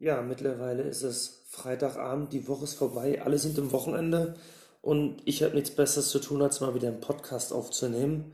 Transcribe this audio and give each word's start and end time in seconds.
Ja, 0.00 0.22
mittlerweile 0.22 0.84
ist 0.84 1.02
es 1.02 1.42
Freitagabend, 1.48 2.32
die 2.32 2.46
Woche 2.46 2.64
ist 2.64 2.74
vorbei, 2.74 3.20
alle 3.20 3.36
sind 3.36 3.58
im 3.58 3.72
Wochenende 3.72 4.36
und 4.80 5.20
ich 5.24 5.42
habe 5.42 5.56
nichts 5.56 5.72
Besseres 5.72 6.10
zu 6.10 6.20
tun, 6.20 6.40
als 6.40 6.60
mal 6.60 6.74
wieder 6.74 6.86
einen 6.86 7.00
Podcast 7.00 7.52
aufzunehmen. 7.52 8.32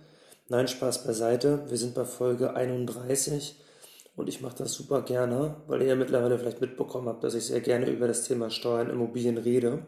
Nein, 0.49 0.69
Spaß 0.69 1.05
beiseite. 1.05 1.65
Wir 1.71 1.79
sind 1.79 1.95
bei 1.95 2.05
Folge 2.05 2.55
31 2.55 3.57
und 4.15 4.29
ich 4.29 4.43
mache 4.43 4.57
das 4.59 4.75
super 4.75 5.01
gerne, 5.03 5.57
weil 5.67 5.81
ihr 5.81 5.89
ja 5.89 5.95
mittlerweile 5.95 6.39
vielleicht 6.39 6.61
mitbekommen 6.61 7.09
habt, 7.09 7.25
dass 7.25 7.35
ich 7.35 7.47
sehr 7.47 7.61
gerne 7.61 7.89
über 7.89 8.09
das 8.09 8.25
Thema 8.25 8.51
Steuern, 8.51 8.91
Immobilien 8.91 9.39
rede. 9.39 9.87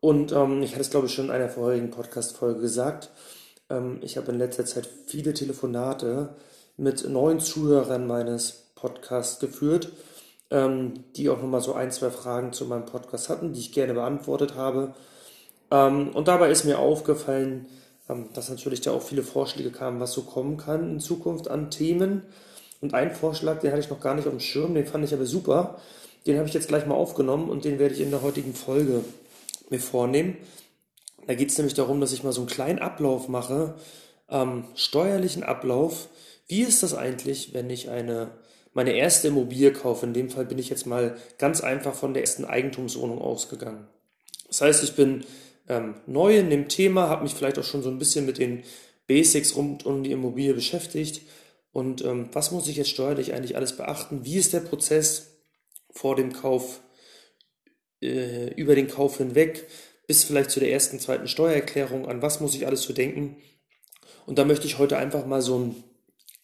Und 0.00 0.32
ähm, 0.32 0.60
ich 0.62 0.72
hatte 0.72 0.80
es, 0.80 0.90
glaube 0.90 1.06
ich, 1.06 1.14
schon 1.14 1.26
in 1.26 1.30
einer 1.30 1.50
vorherigen 1.50 1.90
Podcast-Folge 1.90 2.60
gesagt. 2.60 3.10
Ähm, 3.68 4.00
ich 4.02 4.16
habe 4.16 4.32
in 4.32 4.38
letzter 4.38 4.64
Zeit 4.64 4.88
viele 5.06 5.34
Telefonate 5.34 6.34
mit 6.76 7.08
neuen 7.08 7.38
Zuhörern 7.38 8.08
meines 8.08 8.72
Podcasts 8.74 9.38
geführt 9.38 9.92
ähm, 10.50 11.04
die 11.16 11.28
auch 11.28 11.38
nochmal 11.38 11.60
so 11.60 11.74
ein, 11.74 11.90
zwei 11.90 12.10
Fragen 12.10 12.52
zu 12.52 12.66
meinem 12.66 12.86
Podcast 12.86 13.28
hatten, 13.28 13.52
die 13.52 13.60
ich 13.60 13.72
gerne 13.72 13.94
beantwortet 13.94 14.54
habe. 14.54 14.94
Ähm, 15.70 16.10
und 16.10 16.28
dabei 16.28 16.50
ist 16.50 16.64
mir 16.64 16.78
aufgefallen, 16.78 17.66
ähm, 18.08 18.28
dass 18.34 18.48
natürlich 18.48 18.80
da 18.80 18.92
auch 18.92 19.02
viele 19.02 19.22
Vorschläge 19.22 19.70
kamen, 19.70 20.00
was 20.00 20.12
so 20.12 20.22
kommen 20.22 20.56
kann 20.56 20.90
in 20.90 21.00
Zukunft 21.00 21.48
an 21.48 21.70
Themen. 21.70 22.22
Und 22.80 22.94
ein 22.94 23.14
Vorschlag, 23.14 23.60
den 23.60 23.70
hatte 23.70 23.82
ich 23.82 23.90
noch 23.90 24.00
gar 24.00 24.14
nicht 24.14 24.26
auf 24.26 24.32
dem 24.32 24.40
Schirm, 24.40 24.74
den 24.74 24.86
fand 24.86 25.04
ich 25.04 25.14
aber 25.14 25.26
super. 25.26 25.76
Den 26.26 26.36
habe 26.36 26.48
ich 26.48 26.54
jetzt 26.54 26.68
gleich 26.68 26.86
mal 26.86 26.94
aufgenommen 26.94 27.48
und 27.48 27.64
den 27.64 27.78
werde 27.78 27.94
ich 27.94 28.00
in 28.00 28.10
der 28.10 28.22
heutigen 28.22 28.54
Folge 28.54 29.04
mir 29.70 29.80
vornehmen. 29.80 30.36
Da 31.26 31.34
geht 31.34 31.50
es 31.50 31.58
nämlich 31.58 31.74
darum, 31.74 32.00
dass 32.00 32.12
ich 32.12 32.24
mal 32.24 32.32
so 32.32 32.40
einen 32.40 32.50
kleinen 32.50 32.78
Ablauf 32.78 33.28
mache, 33.28 33.74
ähm, 34.28 34.64
steuerlichen 34.74 35.42
Ablauf. 35.42 36.08
Wie 36.48 36.62
ist 36.62 36.82
das 36.82 36.94
eigentlich, 36.94 37.54
wenn 37.54 37.70
ich 37.70 37.88
eine 37.90 38.30
meine 38.72 38.92
erste 38.92 39.28
Immobilie 39.28 39.72
kaufe. 39.72 40.06
In 40.06 40.14
dem 40.14 40.30
Fall 40.30 40.44
bin 40.44 40.58
ich 40.58 40.70
jetzt 40.70 40.86
mal 40.86 41.16
ganz 41.38 41.60
einfach 41.60 41.94
von 41.94 42.14
der 42.14 42.22
ersten 42.22 42.44
Eigentumswohnung 42.44 43.18
ausgegangen. 43.18 43.86
Das 44.48 44.60
heißt, 44.60 44.84
ich 44.84 44.94
bin 44.94 45.24
ähm, 45.68 45.94
neu 46.06 46.36
in 46.36 46.50
dem 46.50 46.68
Thema, 46.68 47.08
habe 47.08 47.22
mich 47.22 47.34
vielleicht 47.34 47.58
auch 47.58 47.64
schon 47.64 47.82
so 47.82 47.90
ein 47.90 47.98
bisschen 47.98 48.26
mit 48.26 48.38
den 48.38 48.62
Basics 49.06 49.56
rund 49.56 49.86
um 49.86 50.02
die 50.02 50.12
Immobilie 50.12 50.54
beschäftigt. 50.54 51.22
Und 51.72 52.04
ähm, 52.04 52.28
was 52.32 52.50
muss 52.50 52.68
ich 52.68 52.76
jetzt 52.76 52.90
steuerlich 52.90 53.32
eigentlich 53.32 53.56
alles 53.56 53.76
beachten? 53.76 54.24
Wie 54.24 54.36
ist 54.36 54.52
der 54.52 54.60
Prozess 54.60 55.38
vor 55.90 56.16
dem 56.16 56.32
Kauf, 56.32 56.80
äh, 58.02 58.52
über 58.54 58.74
den 58.74 58.88
Kauf 58.88 59.18
hinweg, 59.18 59.66
bis 60.06 60.24
vielleicht 60.24 60.50
zu 60.50 60.60
der 60.60 60.72
ersten, 60.72 60.98
zweiten 60.98 61.28
Steuererklärung? 61.28 62.08
An 62.08 62.22
was 62.22 62.40
muss 62.40 62.54
ich 62.54 62.66
alles 62.66 62.82
zu 62.82 62.92
denken? 62.92 63.36
Und 64.26 64.38
da 64.38 64.44
möchte 64.44 64.66
ich 64.66 64.78
heute 64.78 64.96
einfach 64.96 65.26
mal 65.26 65.42
so 65.42 65.56
einen 65.56 65.84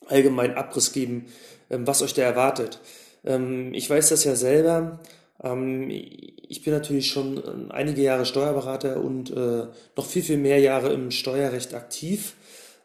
allgemeinen 0.06 0.54
Abriss 0.54 0.92
geben, 0.92 1.26
was 1.68 2.02
euch 2.02 2.14
da 2.14 2.22
erwartet. 2.22 2.80
Ähm, 3.24 3.74
ich 3.74 3.88
weiß 3.88 4.08
das 4.10 4.24
ja 4.24 4.36
selber. 4.36 5.00
Ähm, 5.42 5.90
ich 5.90 6.62
bin 6.62 6.72
natürlich 6.72 7.10
schon 7.10 7.70
einige 7.70 8.02
Jahre 8.02 8.26
Steuerberater 8.26 9.00
und 9.02 9.30
äh, 9.30 9.66
noch 9.96 10.06
viel, 10.06 10.22
viel 10.22 10.38
mehr 10.38 10.60
Jahre 10.60 10.92
im 10.92 11.10
Steuerrecht 11.10 11.74
aktiv. 11.74 12.34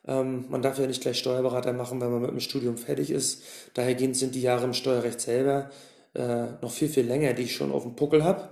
Man 0.03 0.63
darf 0.63 0.79
ja 0.79 0.87
nicht 0.87 1.03
gleich 1.03 1.19
Steuerberater 1.19 1.73
machen, 1.73 2.02
wenn 2.02 2.09
man 2.11 2.21
mit 2.21 2.31
dem 2.31 2.39
Studium 2.39 2.75
fertig 2.75 3.11
ist. 3.11 3.43
Dahergehend 3.75 4.17
sind 4.17 4.33
die 4.33 4.41
Jahre 4.41 4.65
im 4.65 4.73
Steuerrecht 4.73 5.21
selber 5.21 5.69
äh, 6.13 6.47
noch 6.61 6.71
viel, 6.71 6.89
viel 6.89 7.05
länger, 7.05 7.33
die 7.33 7.43
ich 7.43 7.55
schon 7.55 7.71
auf 7.71 7.83
dem 7.83 7.95
Puckel 7.95 8.23
habe. 8.23 8.49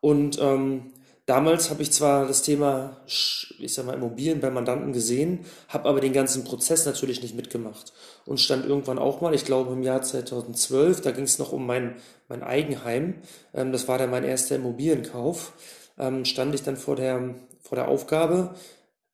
Und 0.00 0.38
ähm, 0.40 0.92
Damals 1.28 1.68
habe 1.68 1.82
ich 1.82 1.92
zwar 1.92 2.26
das 2.26 2.40
Thema, 2.40 3.02
ich 3.06 3.74
sag 3.74 3.84
mal, 3.84 3.92
Immobilien 3.92 4.40
bei 4.40 4.48
Mandanten 4.48 4.94
gesehen, 4.94 5.40
habe 5.68 5.86
aber 5.86 6.00
den 6.00 6.14
ganzen 6.14 6.42
Prozess 6.42 6.86
natürlich 6.86 7.20
nicht 7.20 7.34
mitgemacht 7.34 7.92
und 8.24 8.40
stand 8.40 8.64
irgendwann 8.64 8.98
auch 8.98 9.20
mal, 9.20 9.34
ich 9.34 9.44
glaube 9.44 9.74
im 9.74 9.82
Jahr 9.82 10.00
2012, 10.00 11.02
da 11.02 11.10
ging 11.10 11.24
es 11.24 11.38
noch 11.38 11.52
um 11.52 11.66
mein, 11.66 11.96
mein 12.30 12.42
Eigenheim, 12.42 13.16
ähm, 13.52 13.72
das 13.72 13.88
war 13.88 13.98
dann 13.98 14.08
mein 14.08 14.24
erster 14.24 14.56
Immobilienkauf, 14.56 15.52
ähm, 15.98 16.24
stand 16.24 16.54
ich 16.54 16.62
dann 16.62 16.78
vor 16.78 16.96
der, 16.96 17.34
vor 17.60 17.76
der 17.76 17.88
Aufgabe, 17.88 18.54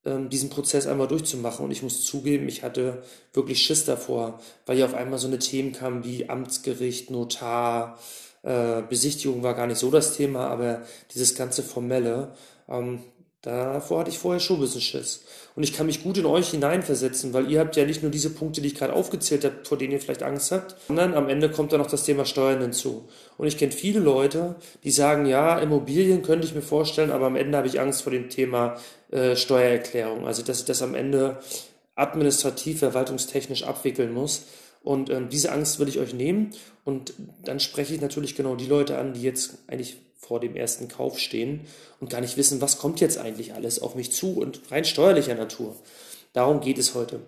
ähm, 0.05 0.31
diesen 0.31 0.51
Prozess 0.51 0.87
einmal 0.87 1.09
durchzumachen. 1.09 1.65
Und 1.65 1.73
ich 1.73 1.83
muss 1.83 2.05
zugeben, 2.05 2.47
ich 2.47 2.63
hatte 2.63 3.03
wirklich 3.33 3.61
Schiss 3.61 3.87
davor, 3.87 4.41
weil 4.67 4.77
hier 4.77 4.85
auf 4.85 4.95
einmal 4.95 5.19
so 5.19 5.27
eine 5.27 5.41
Themen 5.41 5.73
kamen 5.73 6.05
wie 6.05 6.29
Amtsgericht, 6.29 7.11
Notar, 7.11 7.99
äh, 8.45 8.83
Besichtigung 8.89 9.43
war 9.43 9.55
gar 9.55 9.67
nicht 9.67 9.79
so 9.79 9.91
das 9.91 10.17
Thema, 10.17 10.49
aber 10.49 10.83
dieses 11.15 11.35
ganze 11.35 11.63
Formelle, 11.63 12.33
ähm, 12.69 13.01
davor 13.43 14.01
hatte 14.01 14.11
ich 14.11 14.19
vorher 14.19 14.41
schon 14.41 14.57
ein 14.57 14.63
bisschen 14.63 14.81
Schiss. 14.81 15.25
Und 15.55 15.63
ich 15.63 15.73
kann 15.73 15.87
mich 15.87 16.03
gut 16.03 16.19
in 16.19 16.27
euch 16.27 16.51
hineinversetzen, 16.51 17.33
weil 17.33 17.51
ihr 17.51 17.61
habt 17.61 17.77
ja 17.77 17.85
nicht 17.85 18.03
nur 18.03 18.11
diese 18.11 18.31
Punkte, 18.31 18.61
die 18.61 18.69
ich 18.69 18.75
gerade 18.75 18.93
aufgezählt 18.93 19.45
habe, 19.45 19.57
vor 19.65 19.79
denen 19.79 19.93
ihr 19.93 20.01
vielleicht 20.01 20.23
Angst 20.23 20.51
habt, 20.53 20.77
sondern 20.89 21.15
am 21.15 21.29
Ende 21.29 21.51
kommt 21.51 21.73
da 21.73 21.79
noch 21.79 21.87
das 21.87 22.05
Thema 22.05 22.25
Steuern 22.25 22.61
hinzu. 22.61 23.09
Und 23.37 23.47
ich 23.47 23.59
kenne 23.59 23.73
viele 23.73 24.01
Leute, 24.01 24.57
die 24.83 24.91
sagen, 24.91 25.27
ja, 25.27 25.59
Immobilien 25.59 26.23
könnte 26.23 26.47
ich 26.47 26.55
mir 26.55 26.63
vorstellen, 26.63 27.11
aber 27.11 27.27
am 27.27 27.37
Ende 27.37 27.57
habe 27.57 27.69
ich 27.69 27.81
Angst 27.81 28.03
vor 28.03 28.13
dem 28.13 28.31
Thema 28.31 28.77
äh, 29.11 29.37
Steuererklärung. 29.37 30.27
Also, 30.27 30.43
dass 30.43 30.61
ich 30.61 30.65
das 30.65 30.83
am 30.83 30.95
Ende 30.95 31.39
administrativ, 31.95 32.81
verwaltungstechnisch 32.81 33.63
abwickeln 33.65 34.13
muss. 34.13 34.47
Und 34.85 35.11
ähm, 35.11 35.31
diese 35.31 35.51
Angst 35.51 35.81
will 35.81 35.89
ich 35.89 35.99
euch 35.99 36.15
nehmen. 36.15 36.51
Und 36.85 37.15
dann 37.45 37.59
spreche 37.59 37.95
ich 37.95 38.01
natürlich 38.01 38.37
genau 38.37 38.55
die 38.55 38.67
Leute 38.67 38.99
an, 38.99 39.15
die 39.15 39.23
jetzt 39.23 39.59
eigentlich 39.67 39.97
vor 40.19 40.41
dem 40.41 40.57
ersten 40.57 40.89
Kauf 40.89 41.19
stehen 41.19 41.63
und 42.01 42.11
gar 42.11 42.21
nicht 42.21 42.37
wissen, 42.37 42.61
was 42.61 42.79
kommt 42.79 43.01
jetzt 43.01 43.19
eigentlich 43.19 43.55
alles 43.55 43.81
auf 43.81 43.95
mich 43.95 44.13
zu 44.13 44.39
und 44.39 44.61
rein 44.71 44.85
steuerlicher 44.85 45.35
Natur. 45.35 45.75
Darum 46.33 46.61
geht 46.61 46.79
es 46.79 46.95
heute. 46.95 47.21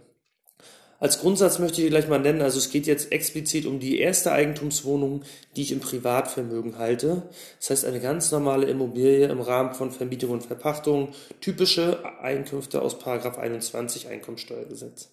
Als 0.98 1.20
Grundsatz 1.20 1.58
möchte 1.58 1.82
ich 1.82 1.90
gleich 1.90 2.08
mal 2.08 2.18
nennen, 2.18 2.40
also 2.40 2.58
es 2.58 2.70
geht 2.70 2.86
jetzt 2.86 3.12
explizit 3.12 3.66
um 3.66 3.80
die 3.80 3.98
erste 3.98 4.32
Eigentumswohnung, 4.32 5.24
die 5.54 5.62
ich 5.62 5.72
im 5.72 5.80
Privatvermögen 5.80 6.78
halte. 6.78 7.22
Das 7.58 7.68
heißt 7.68 7.84
eine 7.84 8.00
ganz 8.00 8.32
normale 8.32 8.66
Immobilie 8.66 9.26
im 9.26 9.40
Rahmen 9.42 9.74
von 9.74 9.90
Vermietung 9.90 10.30
und 10.30 10.46
Verpachtung, 10.46 11.12
typische 11.42 12.02
Einkünfte 12.22 12.80
aus 12.80 12.96
21 13.04 14.08
Einkommensteuergesetz. 14.08 15.10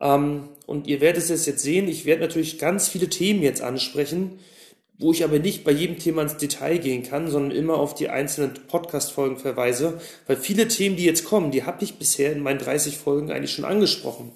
Ähm, 0.00 0.48
und 0.66 0.86
ihr 0.86 1.00
werdet 1.00 1.28
es 1.28 1.46
jetzt 1.46 1.62
sehen, 1.62 1.88
ich 1.88 2.04
werde 2.06 2.22
natürlich 2.22 2.58
ganz 2.58 2.88
viele 2.88 3.08
Themen 3.08 3.42
jetzt 3.42 3.62
ansprechen, 3.62 4.38
wo 4.98 5.12
ich 5.12 5.24
aber 5.24 5.38
nicht 5.38 5.64
bei 5.64 5.72
jedem 5.72 5.98
Thema 5.98 6.22
ins 6.22 6.36
Detail 6.36 6.78
gehen 6.78 7.02
kann, 7.02 7.30
sondern 7.30 7.56
immer 7.56 7.74
auf 7.74 7.94
die 7.94 8.08
einzelnen 8.08 8.54
Podcast-Folgen 8.68 9.38
verweise, 9.38 10.00
weil 10.26 10.36
viele 10.36 10.68
Themen, 10.68 10.96
die 10.96 11.04
jetzt 11.04 11.24
kommen, 11.24 11.50
die 11.50 11.64
habe 11.64 11.82
ich 11.82 11.98
bisher 11.98 12.32
in 12.32 12.42
meinen 12.42 12.60
30 12.60 12.96
Folgen 12.98 13.32
eigentlich 13.32 13.52
schon 13.52 13.64
angesprochen. 13.64 14.32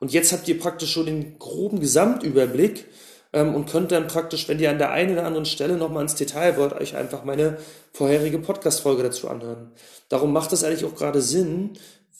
Und 0.00 0.12
jetzt 0.12 0.32
habt 0.32 0.46
ihr 0.46 0.58
praktisch 0.58 0.92
schon 0.92 1.06
den 1.06 1.38
groben 1.38 1.80
Gesamtüberblick 1.80 2.84
ähm, 3.32 3.54
und 3.54 3.68
könnt 3.68 3.90
dann 3.90 4.06
praktisch, 4.06 4.48
wenn 4.48 4.60
ihr 4.60 4.70
an 4.70 4.78
der 4.78 4.92
einen 4.92 5.12
oder 5.12 5.26
anderen 5.26 5.46
Stelle 5.46 5.76
nochmal 5.76 6.02
ins 6.02 6.14
Detail 6.14 6.56
wollt, 6.56 6.72
euch 6.72 6.96
einfach 6.96 7.24
meine 7.24 7.58
vorherige 7.92 8.38
Podcast-Folge 8.38 9.02
dazu 9.02 9.28
anhören. 9.28 9.72
Darum 10.08 10.32
macht 10.32 10.52
es 10.52 10.62
eigentlich 10.62 10.84
auch 10.84 10.94
gerade 10.94 11.20
Sinn, 11.20 11.70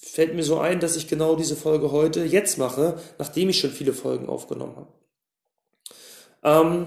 fällt 0.01 0.35
mir 0.35 0.45
so 0.45 0.59
ein, 0.59 0.81
dass 0.81 0.97
ich 0.97 1.09
genau 1.09 1.37
diese 1.37 1.57
Folge 1.57 1.91
heute 1.91 2.25
jetzt 2.25 2.59
mache, 2.59 2.99
nachdem 3.19 3.49
ich 3.49 3.59
schon 3.59 3.71
viele 3.71 3.93
Folgen 3.93 4.29
aufgenommen 4.29 4.77
habe. 4.77 4.93
Ähm, 6.45 6.87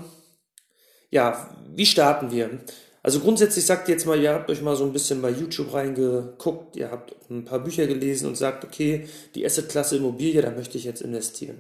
ja, 1.10 1.50
wie 1.74 1.86
starten 1.86 2.32
wir? 2.32 2.62
Also 3.04 3.20
grundsätzlich 3.20 3.66
sagt 3.66 3.90
ihr 3.90 3.96
jetzt 3.96 4.06
mal, 4.06 4.22
ihr 4.22 4.34
habt 4.34 4.50
euch 4.50 4.62
mal 4.62 4.76
so 4.76 4.86
ein 4.86 4.94
bisschen 4.94 5.22
bei 5.22 5.32
YouTube 5.32 5.74
reingeguckt, 5.74 6.76
ihr 6.76 6.92
habt 6.92 7.16
ein 7.30 7.46
paar 7.46 7.60
Bücher 7.60 7.88
gelesen 7.88 8.28
und 8.28 8.38
sagt, 8.38 8.64
okay, 8.64 9.08
die 9.36 9.46
Assetklasse 9.46 9.98
Immobilie, 9.98 10.42
da 10.42 10.52
möchte 10.52 10.78
ich 10.78 10.84
jetzt 10.84 11.02
investieren. 11.02 11.60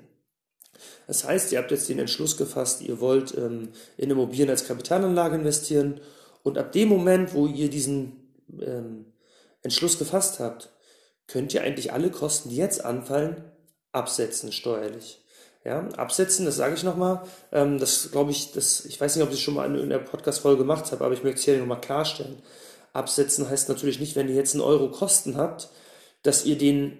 Das 1.07 1.25
heißt, 1.25 1.51
ihr 1.51 1.57
habt 1.57 1.71
jetzt 1.71 1.89
den 1.89 1.99
Entschluss 1.99 2.37
gefasst, 2.37 2.81
ihr 2.81 2.99
wollt 3.01 3.35
ähm, 3.37 3.69
in 3.97 4.09
Immobilien 4.09 4.49
als 4.49 4.67
Kapitalanlage 4.67 5.35
investieren 5.35 5.99
und 6.43 6.57
ab 6.57 6.71
dem 6.71 6.89
Moment, 6.89 7.33
wo 7.33 7.47
ihr 7.47 7.69
diesen 7.69 8.33
ähm, 8.61 9.05
Entschluss 9.63 9.97
gefasst 9.97 10.39
habt, 10.39 10.69
könnt 11.31 11.53
ihr 11.53 11.63
eigentlich 11.63 11.93
alle 11.93 12.09
Kosten, 12.09 12.49
die 12.49 12.57
jetzt 12.57 12.83
anfallen, 12.83 13.43
absetzen 13.91 14.51
steuerlich. 14.51 15.19
Ja, 15.63 15.87
absetzen, 15.89 16.45
das 16.45 16.55
sage 16.55 16.73
ich 16.73 16.83
nochmal. 16.83 17.21
Ähm, 17.51 17.77
das 17.77 18.11
glaube 18.11 18.31
ich, 18.31 18.51
das, 18.51 18.85
ich 18.85 18.99
weiß 18.99 19.15
nicht, 19.15 19.23
ob 19.23 19.29
ich 19.29 19.35
das 19.35 19.43
schon 19.43 19.53
mal 19.53 19.73
in, 19.75 19.89
der 19.89 19.99
Podcast-Folge 19.99 20.59
gemacht 20.59 20.91
habe, 20.91 21.05
aber 21.05 21.13
ich 21.13 21.23
möchte 21.23 21.39
es 21.39 21.45
hier 21.45 21.57
nochmal 21.57 21.81
klarstellen. 21.81 22.41
Absetzen 22.93 23.49
heißt 23.49 23.69
natürlich 23.69 23.99
nicht, 23.99 24.15
wenn 24.15 24.27
ihr 24.27 24.35
jetzt 24.35 24.55
einen 24.55 24.63
Euro 24.63 24.89
Kosten 24.89 25.37
habt, 25.37 25.69
dass 26.23 26.45
ihr 26.45 26.57
den 26.57 26.97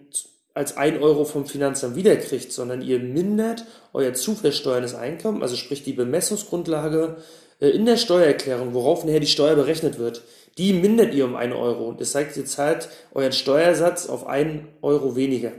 als 0.54 0.78
ein 0.78 1.02
Euro 1.02 1.26
vom 1.26 1.46
Finanzamt 1.46 1.96
wiederkriegt, 1.96 2.52
sondern 2.52 2.82
ihr 2.82 3.00
mindert 3.00 3.66
euer 3.94 4.14
zu 4.14 4.36
versteuerndes 4.36 4.96
Einkommen, 4.96 5.42
also 5.42 5.56
sprich 5.56 5.84
die 5.84 5.94
Bemessungsgrundlage 5.94 7.18
äh, 7.60 7.70
in 7.70 7.86
der 7.86 7.98
Steuererklärung, 7.98 8.74
worauf 8.74 9.06
nachher 9.06 9.22
die 9.22 9.28
Steuer 9.28 9.56
berechnet 9.56 9.98
wird, 9.98 10.24
die 10.58 10.74
mindert 10.74 11.14
ihr 11.14 11.26
um 11.26 11.36
einen 11.36 11.54
Euro. 11.54 11.94
Das 11.94 12.14
heißt, 12.14 12.38
ihr 12.38 12.46
zahlt 12.46 12.90
euren 13.14 13.32
Steuersatz 13.32 14.08
auf 14.08 14.28
einen 14.28 14.68
Euro 14.82 15.16
weniger. 15.16 15.52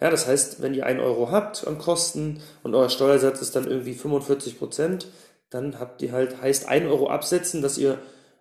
Ja, 0.00 0.10
das 0.10 0.26
heißt, 0.26 0.60
wenn 0.60 0.74
ihr 0.74 0.86
einen 0.86 1.00
Euro 1.00 1.30
habt 1.30 1.66
an 1.66 1.78
Kosten 1.78 2.40
und 2.62 2.74
euer 2.74 2.90
Steuersatz 2.90 3.40
ist 3.40 3.54
dann 3.56 3.66
irgendwie 3.66 3.94
45 3.94 4.58
Prozent, 4.58 5.06
dann 5.50 5.78
habt 5.78 6.02
ihr 6.02 6.12
halt, 6.12 6.40
heißt 6.42 6.68
ein 6.68 6.86
Euro 6.86 7.08
absetzen, 7.08 7.62
dass 7.62 7.78
ihr 7.78 7.98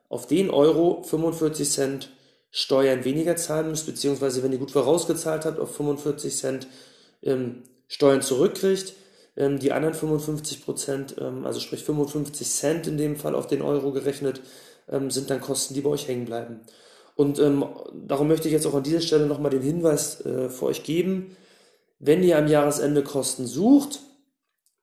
auf 0.10 0.28
den 0.28 0.50
Euro 0.50 1.04
45 1.04 1.70
Cent 1.70 2.10
Steuern 2.50 3.04
weniger 3.04 3.36
zahlen 3.36 3.70
müsst, 3.70 3.86
beziehungsweise 3.86 4.44
wenn 4.44 4.52
ihr 4.52 4.60
gut 4.60 4.72
vorausgezahlt 4.72 5.46
habt, 5.46 5.60
auf 5.60 5.76
45 5.76 6.36
Cent 6.36 6.68
ähm, 7.24 7.64
Steuern 7.88 8.22
zurückkriegt. 8.22 8.94
Ähm, 9.36 9.58
die 9.58 9.72
anderen 9.72 9.96
55 9.96 10.64
Prozent, 10.64 11.16
ähm, 11.20 11.46
also 11.46 11.60
sprich 11.60 11.84
55 11.84 12.48
Cent 12.48 12.88
in 12.88 12.98
dem 12.98 13.16
Fall 13.16 13.34
auf 13.34 13.48
den 13.48 13.64
Euro 13.64 13.92
gerechnet, 13.92 14.42
ähm, 14.90 15.12
sind 15.12 15.30
dann 15.30 15.42
Kosten, 15.42 15.74
die 15.74 15.82
bei 15.82 15.90
euch 15.90 16.08
hängen 16.08 16.26
bleiben. 16.26 16.62
Und 17.16 17.40
ähm, 17.40 17.66
darum 18.08 18.28
möchte 18.28 18.48
ich 18.48 18.54
jetzt 18.54 18.66
auch 18.66 18.74
an 18.74 18.84
dieser 18.84 19.02
Stelle 19.02 19.28
nochmal 19.28 19.52
den 19.52 19.62
Hinweis 19.62 20.26
äh, 20.26 20.50
für 20.50 20.66
euch 20.66 20.84
geben, 20.84 21.36
wenn 22.00 22.24
ihr 22.24 22.38
am 22.38 22.48
Jahresende 22.48 23.04
Kosten 23.04 23.46
sucht 23.46 24.00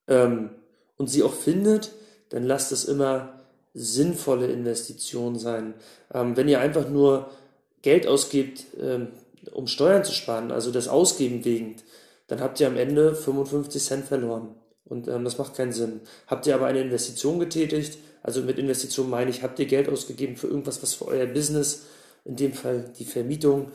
ähm, 0.09 0.51
und 0.97 1.09
sie 1.09 1.23
auch 1.23 1.35
findet, 1.35 1.93
dann 2.31 2.45
lasst 2.45 2.73
es 2.73 2.85
immer 2.85 3.41
sinnvolle 3.75 4.47
Investitionen 4.47 5.39
sein. 5.39 5.75
Ähm, 6.15 6.37
wenn 6.37 6.49
ihr 6.49 6.61
einfach 6.61 6.89
nur 6.89 7.31
Geld 7.83 8.07
ausgibt, 8.07 8.65
ähm, 8.81 9.09
um 9.53 9.67
Steuern 9.67 10.05
zu 10.05 10.13
sparen, 10.13 10.51
also 10.51 10.71
das 10.71 10.89
Ausgeben 10.89 11.45
wegen, 11.45 11.77
dann 12.27 12.41
habt 12.41 12.61
ihr 12.61 12.67
am 12.67 12.77
Ende 12.77 13.15
55 13.15 13.83
Cent 13.83 14.05
verloren. 14.07 14.55
Und 14.85 15.09
ähm, 15.09 15.25
das 15.25 15.39
macht 15.39 15.55
keinen 15.55 15.73
Sinn. 15.73 16.01
Habt 16.27 16.47
ihr 16.47 16.55
aber 16.55 16.67
eine 16.67 16.81
Investition 16.81 17.39
getätigt, 17.39 17.99
also 18.23 18.43
mit 18.43 18.59
Investition 18.59 19.09
meine 19.09 19.31
ich, 19.31 19.43
habt 19.43 19.59
ihr 19.59 19.67
Geld 19.67 19.89
ausgegeben 19.89 20.37
für 20.37 20.47
irgendwas, 20.47 20.83
was 20.83 20.95
für 20.95 21.07
euer 21.07 21.27
Business, 21.27 21.87
in 22.25 22.37
dem 22.37 22.53
Fall 22.53 22.93
die 22.99 23.05
Vermietung, 23.05 23.73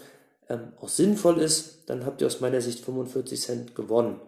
ähm, 0.50 0.74
auch 0.80 0.90
sinnvoll 0.90 1.40
ist, 1.40 1.80
dann 1.88 2.06
habt 2.06 2.22
ihr 2.22 2.28
aus 2.28 2.42
meiner 2.42 2.62
Sicht 2.62 2.86
45 2.86 3.42
Cent 3.42 3.76
gewonnen. 3.76 4.20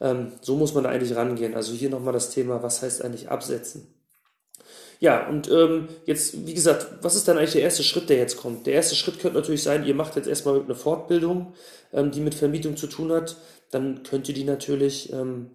Ähm, 0.00 0.32
so 0.40 0.56
muss 0.56 0.74
man 0.74 0.86
eigentlich 0.86 1.14
rangehen. 1.14 1.54
Also 1.54 1.74
hier 1.74 1.90
nochmal 1.90 2.14
das 2.14 2.30
Thema, 2.30 2.62
was 2.62 2.82
heißt 2.82 3.04
eigentlich 3.04 3.28
absetzen? 3.28 3.86
Ja, 5.00 5.28
und 5.28 5.48
ähm, 5.50 5.88
jetzt, 6.06 6.46
wie 6.46 6.54
gesagt, 6.54 6.86
was 7.02 7.14
ist 7.14 7.28
dann 7.28 7.38
eigentlich 7.38 7.52
der 7.52 7.62
erste 7.62 7.84
Schritt, 7.84 8.08
der 8.08 8.16
jetzt 8.16 8.36
kommt? 8.36 8.66
Der 8.66 8.74
erste 8.74 8.96
Schritt 8.96 9.20
könnte 9.20 9.38
natürlich 9.38 9.62
sein, 9.62 9.84
ihr 9.84 9.94
macht 9.94 10.16
jetzt 10.16 10.26
erstmal 10.26 10.60
eine 10.60 10.74
Fortbildung, 10.74 11.52
ähm, 11.92 12.10
die 12.10 12.20
mit 12.20 12.34
Vermietung 12.34 12.76
zu 12.76 12.88
tun 12.88 13.12
hat. 13.12 13.36
Dann 13.70 14.02
könnt 14.02 14.28
ihr 14.28 14.34
die 14.34 14.44
natürlich 14.44 15.12
ähm, 15.12 15.50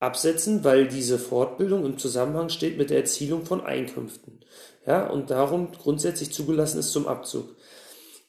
absetzen, 0.00 0.64
weil 0.64 0.88
diese 0.88 1.18
Fortbildung 1.18 1.84
im 1.86 1.98
Zusammenhang 1.98 2.48
steht 2.48 2.78
mit 2.78 2.90
der 2.90 2.98
Erzielung 2.98 3.44
von 3.44 3.64
Einkünften. 3.64 4.40
Ja, 4.86 5.06
und 5.08 5.30
darum 5.30 5.72
grundsätzlich 5.72 6.32
zugelassen 6.32 6.78
ist 6.78 6.92
zum 6.92 7.08
Abzug. 7.08 7.56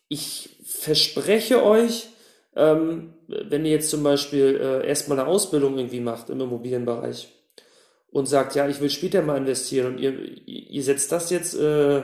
Ich 0.07 0.49
verspreche 0.63 1.63
euch, 1.63 2.07
ähm, 2.55 3.13
wenn 3.27 3.65
ihr 3.65 3.71
jetzt 3.71 3.89
zum 3.89 4.01
Beispiel 4.03 4.59
äh, 4.59 4.87
erstmal 4.87 5.19
eine 5.19 5.27
Ausbildung 5.27 5.77
irgendwie 5.77 5.99
macht 5.99 6.29
im 6.29 6.41
Immobilienbereich 6.41 7.27
und 8.11 8.27
sagt, 8.27 8.55
ja, 8.55 8.67
ich 8.67 8.81
will 8.81 8.89
später 8.89 9.21
mal 9.21 9.37
investieren 9.37 9.93
und 9.93 9.99
ihr, 9.99 10.13
ihr 10.47 10.83
setzt 10.83 11.11
das 11.11 11.29
jetzt 11.29 11.55
äh, 11.55 11.99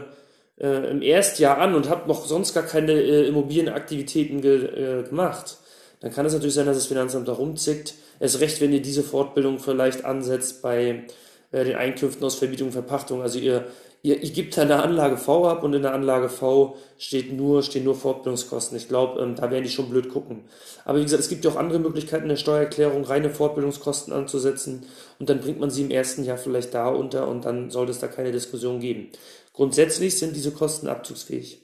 äh, 0.58 0.92
im 0.92 1.02
Erstjahr 1.02 1.58
an 1.58 1.74
und 1.74 1.90
habt 1.90 2.08
noch 2.08 2.26
sonst 2.26 2.54
gar 2.54 2.64
keine 2.64 2.94
äh, 2.94 3.28
Immobilienaktivitäten 3.28 4.42
ge, 4.42 4.66
äh, 4.66 5.04
gemacht, 5.04 5.58
dann 6.04 6.12
kann 6.12 6.26
es 6.26 6.34
natürlich 6.34 6.54
sein, 6.54 6.66
dass 6.66 6.76
das 6.76 6.88
Finanzamt 6.88 7.30
da 7.30 7.32
rumzickt. 7.32 7.94
Erst 8.20 8.42
recht, 8.42 8.60
wenn 8.60 8.74
ihr 8.74 8.82
diese 8.82 9.04
Fortbildung 9.04 9.58
vielleicht 9.58 10.04
ansetzt 10.04 10.62
bei 10.62 11.06
äh, 11.54 11.64
den 11.64 11.78
Einkünften 11.78 12.26
aus 12.26 12.36
Vermietung 12.36 12.68
und 12.68 12.74
Verpachtung. 12.74 13.22
Also 13.22 13.40
ihr, 13.40 13.68
ihr, 14.02 14.22
ihr 14.22 14.30
gebt 14.32 14.58
da 14.58 14.64
eine 14.64 14.84
Anlage 14.84 15.16
V 15.16 15.48
ab 15.48 15.64
und 15.64 15.74
in 15.74 15.82
der 15.82 15.94
Anlage 15.94 16.28
V 16.28 16.76
steht 16.98 17.32
nur, 17.32 17.64
stehen 17.64 17.86
nur 17.86 17.96
Fortbildungskosten. 17.96 18.76
Ich 18.76 18.90
glaube, 18.90 19.22
ähm, 19.22 19.36
da 19.36 19.50
werden 19.50 19.64
die 19.64 19.70
schon 19.70 19.90
blöd 19.90 20.10
gucken. 20.10 20.44
Aber 20.84 21.00
wie 21.00 21.04
gesagt, 21.04 21.24
es 21.24 21.30
gibt 21.30 21.46
ja 21.46 21.52
auch 21.52 21.56
andere 21.56 21.80
Möglichkeiten 21.80 22.28
der 22.28 22.36
Steuererklärung, 22.36 23.06
reine 23.06 23.30
Fortbildungskosten 23.30 24.12
anzusetzen 24.12 24.86
und 25.20 25.30
dann 25.30 25.40
bringt 25.40 25.62
man 25.62 25.70
sie 25.70 25.84
im 25.84 25.90
ersten 25.90 26.26
Jahr 26.26 26.38
vielleicht 26.38 26.74
da 26.74 26.90
unter 26.90 27.30
und 27.30 27.46
dann 27.46 27.70
sollte 27.70 27.94
es 27.94 28.00
da 28.00 28.08
keine 28.08 28.34
Diskussion 28.34 28.82
geben. 28.82 29.08
Grundsätzlich 29.54 30.20
sind 30.20 30.36
diese 30.36 30.52
Kosten 30.52 30.90
abzugsfähig. 30.90 31.62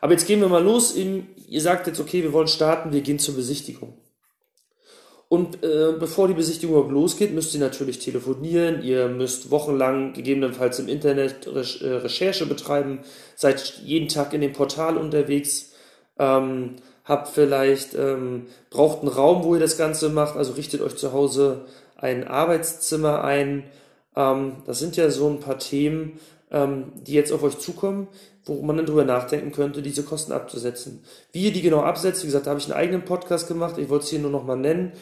Aber 0.00 0.12
jetzt 0.12 0.26
gehen 0.26 0.40
wir 0.40 0.48
mal 0.48 0.62
los. 0.62 0.94
Ihr 0.96 1.60
sagt 1.60 1.86
jetzt, 1.86 2.00
okay, 2.00 2.22
wir 2.22 2.32
wollen 2.32 2.48
starten, 2.48 2.92
wir 2.92 3.00
gehen 3.00 3.18
zur 3.18 3.34
Besichtigung. 3.34 3.94
Und 5.28 5.64
äh, 5.64 5.92
bevor 5.98 6.28
die 6.28 6.34
Besichtigung 6.34 6.76
überhaupt 6.76 6.92
losgeht, 6.92 7.34
müsst 7.34 7.52
ihr 7.52 7.60
natürlich 7.60 7.98
telefonieren, 7.98 8.82
ihr 8.84 9.08
müsst 9.08 9.50
wochenlang 9.50 10.12
gegebenenfalls 10.12 10.78
im 10.78 10.88
Internet 10.88 11.46
äh, 11.46 11.88
Recherche 11.88 12.46
betreiben, 12.46 13.00
seid 13.34 13.80
jeden 13.84 14.08
Tag 14.08 14.32
in 14.34 14.40
dem 14.40 14.52
Portal 14.52 14.96
unterwegs, 14.96 15.72
ähm, 16.16 16.76
habt 17.04 17.28
vielleicht, 17.28 17.94
ähm, 17.94 18.46
braucht 18.70 19.00
einen 19.00 19.08
Raum, 19.08 19.42
wo 19.42 19.54
ihr 19.54 19.60
das 19.60 19.76
Ganze 19.76 20.10
macht, 20.10 20.36
also 20.36 20.52
richtet 20.52 20.80
euch 20.80 20.94
zu 20.94 21.12
Hause 21.12 21.66
ein 21.96 22.28
Arbeitszimmer 22.28 23.24
ein. 23.24 23.64
Ähm, 24.14 24.62
das 24.64 24.78
sind 24.78 24.96
ja 24.96 25.10
so 25.10 25.28
ein 25.28 25.40
paar 25.40 25.58
Themen, 25.58 26.20
ähm, 26.52 26.92
die 26.94 27.14
jetzt 27.14 27.32
auf 27.32 27.42
euch 27.42 27.58
zukommen, 27.58 28.06
wo 28.46 28.62
man 28.62 28.76
dann 28.76 28.86
drüber 28.86 29.04
nachdenken 29.04 29.50
könnte, 29.50 29.82
diese 29.82 30.04
Kosten 30.04 30.32
abzusetzen. 30.32 31.04
Wie 31.32 31.44
ihr 31.44 31.52
die 31.52 31.62
genau 31.62 31.80
absetzt, 31.80 32.22
wie 32.22 32.28
gesagt, 32.28 32.46
da 32.46 32.50
habe 32.50 32.60
ich 32.60 32.66
einen 32.66 32.78
eigenen 32.78 33.04
Podcast 33.04 33.48
gemacht, 33.48 33.76
ich 33.76 33.88
wollte 33.88 34.04
es 34.04 34.10
hier 34.10 34.20
nur 34.20 34.30
nochmal 34.30 34.56
nennen. 34.56 34.92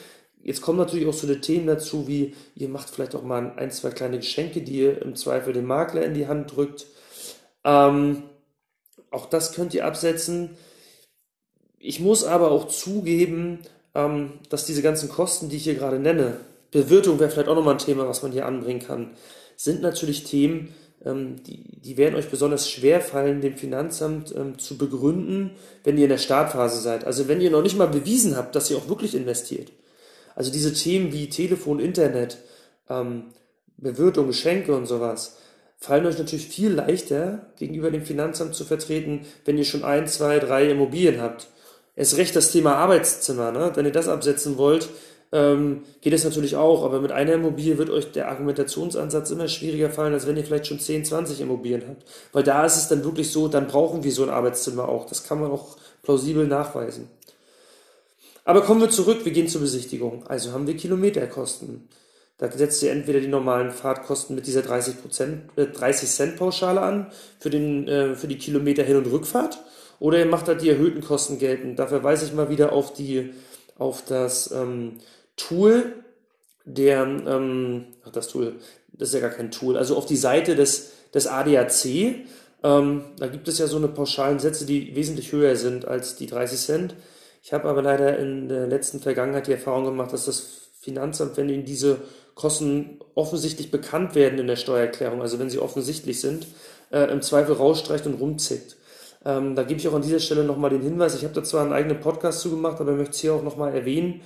Jetzt 0.42 0.62
kommen 0.62 0.78
natürlich 0.78 1.06
auch 1.06 1.14
so 1.14 1.26
eine 1.26 1.40
Themen 1.40 1.66
dazu, 1.66 2.08
wie 2.08 2.34
ihr 2.54 2.68
macht 2.68 2.90
vielleicht 2.90 3.14
auch 3.14 3.22
mal 3.22 3.52
ein, 3.56 3.70
zwei 3.70 3.90
kleine 3.90 4.18
Geschenke, 4.18 4.62
die 4.62 4.80
ihr 4.80 5.02
im 5.02 5.14
Zweifel 5.14 5.52
dem 5.52 5.66
Makler 5.66 6.04
in 6.04 6.14
die 6.14 6.26
Hand 6.26 6.56
drückt. 6.56 6.86
Ähm, 7.64 8.24
auch 9.10 9.26
das 9.26 9.52
könnt 9.52 9.74
ihr 9.74 9.86
absetzen. 9.86 10.50
Ich 11.78 12.00
muss 12.00 12.24
aber 12.24 12.50
auch 12.50 12.68
zugeben, 12.68 13.60
ähm, 13.94 14.32
dass 14.48 14.66
diese 14.66 14.82
ganzen 14.82 15.08
Kosten, 15.10 15.50
die 15.50 15.56
ich 15.56 15.64
hier 15.64 15.74
gerade 15.74 15.98
nenne, 15.98 16.38
Bewirtung 16.70 17.20
wäre 17.20 17.30
vielleicht 17.30 17.48
auch 17.48 17.54
nochmal 17.54 17.74
ein 17.74 17.78
Thema, 17.78 18.08
was 18.08 18.22
man 18.22 18.32
hier 18.32 18.46
anbringen 18.46 18.80
kann, 18.80 19.10
sind 19.56 19.82
natürlich 19.82 20.24
Themen, 20.24 20.74
die, 21.04 21.80
die 21.80 21.96
werden 21.96 22.14
euch 22.14 22.30
besonders 22.30 22.70
schwer 22.70 23.00
fallen, 23.00 23.40
dem 23.40 23.56
Finanzamt 23.56 24.34
ähm, 24.34 24.58
zu 24.58 24.78
begründen, 24.78 25.50
wenn 25.84 25.98
ihr 25.98 26.04
in 26.04 26.10
der 26.10 26.18
Startphase 26.18 26.80
seid. 26.80 27.04
Also 27.04 27.28
wenn 27.28 27.40
ihr 27.40 27.50
noch 27.50 27.62
nicht 27.62 27.76
mal 27.76 27.88
bewiesen 27.88 28.36
habt, 28.36 28.54
dass 28.54 28.70
ihr 28.70 28.76
auch 28.78 28.88
wirklich 28.88 29.14
investiert. 29.14 29.70
Also 30.34 30.50
diese 30.50 30.72
Themen 30.72 31.12
wie 31.12 31.28
Telefon, 31.28 31.78
Internet, 31.78 32.38
ähm, 32.88 33.24
Bewirtung, 33.76 34.28
Geschenke 34.28 34.74
und 34.74 34.86
sowas, 34.86 35.36
fallen 35.76 36.06
euch 36.06 36.18
natürlich 36.18 36.48
viel 36.48 36.72
leichter 36.72 37.46
gegenüber 37.58 37.90
dem 37.90 38.04
Finanzamt 38.04 38.54
zu 38.54 38.64
vertreten, 38.64 39.26
wenn 39.44 39.58
ihr 39.58 39.64
schon 39.64 39.84
ein, 39.84 40.08
zwei, 40.08 40.38
drei 40.38 40.70
Immobilien 40.70 41.20
habt. 41.20 41.48
Es 41.96 42.16
recht 42.16 42.34
das 42.34 42.50
Thema 42.50 42.76
Arbeitszimmer, 42.76 43.52
ne? 43.52 43.72
wenn 43.74 43.84
ihr 43.84 43.92
das 43.92 44.08
absetzen 44.08 44.56
wollt, 44.56 44.88
ähm, 45.34 45.82
geht 46.00 46.14
es 46.14 46.24
natürlich 46.24 46.56
auch, 46.56 46.84
aber 46.84 47.00
mit 47.00 47.12
einer 47.12 47.34
Immobilie 47.34 47.76
wird 47.76 47.90
euch 47.90 48.12
der 48.12 48.28
Argumentationsansatz 48.28 49.30
immer 49.30 49.48
schwieriger 49.48 49.90
fallen, 49.90 50.14
als 50.14 50.26
wenn 50.26 50.36
ihr 50.36 50.44
vielleicht 50.44 50.68
schon 50.68 50.80
10, 50.80 51.04
20 51.04 51.40
Immobilien 51.40 51.82
habt. 51.86 52.04
Weil 52.32 52.44
da 52.44 52.64
ist 52.64 52.76
es 52.76 52.88
dann 52.88 53.04
wirklich 53.04 53.30
so, 53.30 53.48
dann 53.48 53.66
brauchen 53.66 54.04
wir 54.04 54.12
so 54.12 54.22
ein 54.22 54.30
Arbeitszimmer 54.30 54.88
auch. 54.88 55.06
Das 55.06 55.24
kann 55.24 55.40
man 55.40 55.50
auch 55.50 55.76
plausibel 56.02 56.46
nachweisen. 56.46 57.08
Aber 58.44 58.62
kommen 58.62 58.80
wir 58.80 58.90
zurück, 58.90 59.24
wir 59.24 59.32
gehen 59.32 59.48
zur 59.48 59.60
Besichtigung. 59.60 60.26
Also 60.26 60.52
haben 60.52 60.66
wir 60.66 60.76
Kilometerkosten. 60.76 61.88
Da 62.38 62.50
setzt 62.50 62.82
ihr 62.82 62.92
entweder 62.92 63.20
die 63.20 63.28
normalen 63.28 63.70
Fahrtkosten 63.70 64.36
mit 64.36 64.46
dieser 64.46 64.60
30%, 64.62 65.50
äh, 65.56 65.66
30 65.66 66.08
Cent 66.08 66.36
Pauschale 66.36 66.80
an 66.80 67.10
für, 67.38 67.50
den, 67.50 67.88
äh, 67.88 68.14
für 68.14 68.28
die 68.28 68.38
Kilometer 68.38 68.82
Hin- 68.82 68.96
und 68.96 69.06
Rückfahrt 69.06 69.58
oder 69.98 70.18
ihr 70.18 70.26
macht 70.26 70.48
halt 70.48 70.62
die 70.62 70.68
erhöhten 70.68 71.00
Kosten 71.00 71.38
geltend. 71.38 71.78
Da 71.78 71.86
verweise 71.86 72.26
ich 72.26 72.32
mal 72.32 72.50
wieder 72.50 72.72
auf, 72.72 72.92
die, 72.92 73.32
auf 73.78 74.04
das 74.04 74.50
ähm, 74.52 74.98
Tool, 75.36 75.92
der, 76.64 77.02
ähm, 77.02 77.86
ach, 78.04 78.12
das 78.12 78.28
Tool, 78.28 78.54
das 78.92 79.08
ist 79.08 79.14
ja 79.14 79.20
gar 79.20 79.30
kein 79.30 79.50
Tool, 79.50 79.76
also 79.76 79.96
auf 79.96 80.06
die 80.06 80.16
Seite 80.16 80.54
des, 80.56 80.92
des 81.12 81.26
ADAC, 81.26 82.24
ähm, 82.64 83.04
da 83.18 83.26
gibt 83.26 83.46
es 83.46 83.58
ja 83.58 83.66
so 83.66 83.76
eine 83.76 83.88
pauschalen 83.88 84.38
Sätze, 84.38 84.64
die 84.64 84.96
wesentlich 84.96 85.32
höher 85.32 85.54
sind 85.54 85.86
als 85.86 86.16
die 86.16 86.26
30 86.26 86.58
Cent. 86.58 86.94
Ich 87.42 87.52
habe 87.52 87.68
aber 87.68 87.82
leider 87.82 88.18
in 88.18 88.48
der 88.48 88.66
letzten 88.66 89.00
Vergangenheit 89.00 89.46
die 89.46 89.52
Erfahrung 89.52 89.84
gemacht, 89.84 90.14
dass 90.14 90.24
das 90.24 90.70
Finanzamt, 90.80 91.36
wenn 91.36 91.50
ihnen 91.50 91.66
diese 91.66 91.98
Kosten 92.34 93.00
offensichtlich 93.14 93.70
bekannt 93.70 94.14
werden 94.14 94.38
in 94.38 94.46
der 94.46 94.56
Steuererklärung, 94.56 95.20
also 95.20 95.38
wenn 95.38 95.50
sie 95.50 95.58
offensichtlich 95.58 96.20
sind, 96.20 96.46
äh, 96.90 97.10
im 97.12 97.20
Zweifel 97.20 97.54
rausstreicht 97.54 98.06
und 98.06 98.14
rumzickt. 98.14 98.76
Ähm, 99.26 99.54
da 99.54 99.62
gebe 99.62 99.78
ich 99.78 99.86
auch 99.88 99.94
an 99.94 100.02
dieser 100.02 100.20
Stelle 100.20 100.44
nochmal 100.44 100.70
den 100.70 100.82
Hinweis, 100.82 101.14
ich 101.14 101.24
habe 101.24 101.34
da 101.34 101.44
zwar 101.44 101.62
einen 101.62 101.72
eigenen 101.72 102.00
Podcast 102.00 102.40
zugemacht, 102.40 102.80
aber 102.80 102.92
ich 102.92 102.98
möchte 102.98 103.12
es 103.12 103.20
hier 103.20 103.34
auch 103.34 103.42
nochmal 103.42 103.74
erwähnen, 103.74 104.22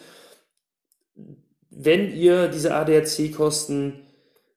wenn 1.80 2.12
ihr 2.12 2.48
diese 2.48 2.74
ADAC-Kosten 2.74 4.00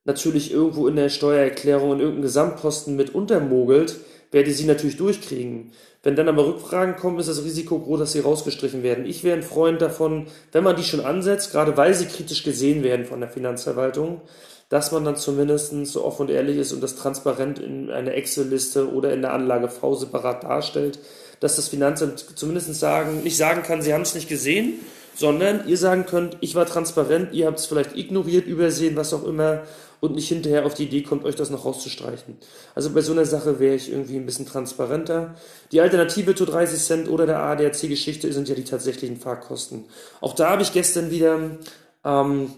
natürlich 0.06 0.52
irgendwo 0.52 0.88
in 0.88 0.96
der 0.96 1.10
Steuererklärung 1.10 1.94
in 1.94 2.00
irgendeinen 2.00 2.24
Gesamtposten 2.24 2.96
mit 2.96 3.14
untermogelt, 3.14 3.98
werdet 4.32 4.50
ihr 4.50 4.56
sie 4.56 4.66
natürlich 4.66 4.98
durchkriegen. 4.98 5.72
Wenn 6.02 6.16
dann 6.16 6.28
aber 6.28 6.48
Rückfragen 6.48 6.96
kommen, 6.96 7.20
ist 7.20 7.30
das 7.30 7.44
Risiko 7.44 7.78
groß, 7.78 8.00
dass 8.00 8.14
sie 8.14 8.22
rausgestrichen 8.22 8.82
werden. 8.82 9.06
Ich 9.06 9.24
wäre 9.24 9.38
ein 9.38 9.44
Freund 9.44 9.84
davon, 9.84 10.26
wenn 10.52 10.64
man 10.64 10.76
die 10.76 10.84
schon 10.84 11.02
ansetzt, 11.02 11.52
gerade 11.52 11.78
weil 11.78 11.94
sie 11.94 12.08
kritisch 12.08 12.44
gesehen 12.44 12.84
werden 12.84 13.06
von 13.06 13.20
der 13.20 13.30
Finanzverwaltung, 13.30 14.22
dass 14.70 14.92
man 14.92 15.06
dann 15.06 15.16
zumindest 15.16 15.74
so 15.86 16.04
offen 16.04 16.24
und 16.24 16.32
ehrlich 16.32 16.58
ist 16.58 16.74
und 16.74 16.82
das 16.82 16.96
transparent 16.96 17.60
in 17.60 17.92
einer 17.92 18.16
Excel-Liste 18.16 18.92
oder 18.92 19.14
in 19.14 19.22
der 19.22 19.34
Anlage 19.34 19.70
V 19.70 19.94
separat 19.94 20.44
darstellt, 20.44 20.98
dass 21.40 21.58
das 21.58 21.68
Finanzamt 21.68 22.26
zumindest 22.36 22.74
sagen, 22.80 23.22
nicht 23.22 23.38
sagen 23.38 23.62
kann, 23.62 23.84
sie 23.84 23.94
haben 23.94 24.02
es 24.02 24.16
nicht 24.16 24.30
gesehen, 24.30 24.80
sondern 25.16 25.68
ihr 25.68 25.78
sagen 25.78 26.06
könnt, 26.06 26.38
ich 26.42 26.56
war 26.56 26.66
transparent, 26.66 27.34
ihr 27.34 27.48
habt 27.48 27.60
es 27.60 27.66
vielleicht 27.66 27.96
ignoriert, 27.96 28.48
übersehen, 28.48 28.96
was 28.96 29.14
auch 29.14 29.24
immer 29.24 29.64
und 30.00 30.16
nicht 30.16 30.30
hinterher 30.30 30.66
auf 30.66 30.74
die 30.74 30.86
Idee 30.86 31.04
kommt, 31.04 31.26
euch 31.26 31.36
das 31.36 31.52
noch 31.52 31.64
rauszustreichen. 31.64 32.38
Also 32.74 32.90
bei 32.90 33.02
so 33.02 33.12
einer 33.12 33.26
Sache 33.26 33.60
wäre 33.60 33.76
ich 33.76 33.92
irgendwie 33.92 34.16
ein 34.16 34.26
bisschen 34.26 34.48
transparenter. 34.48 35.36
Die 35.72 35.80
Alternative 35.80 36.34
zu 36.34 36.46
30 36.46 36.80
Cent 36.82 37.10
oder 37.10 37.28
der 37.28 37.40
ADAC-Geschichte 37.40 38.34
sind 38.34 38.50
ja 38.50 38.56
die 38.56 38.64
tatsächlichen 38.64 39.18
Fahrkosten. 39.18 39.86
Auch 40.20 40.34
da 40.34 40.50
habe 40.50 40.64
ich 40.64 40.74
gestern 40.74 41.12
wieder 41.12 41.40
ähm, 42.04 42.52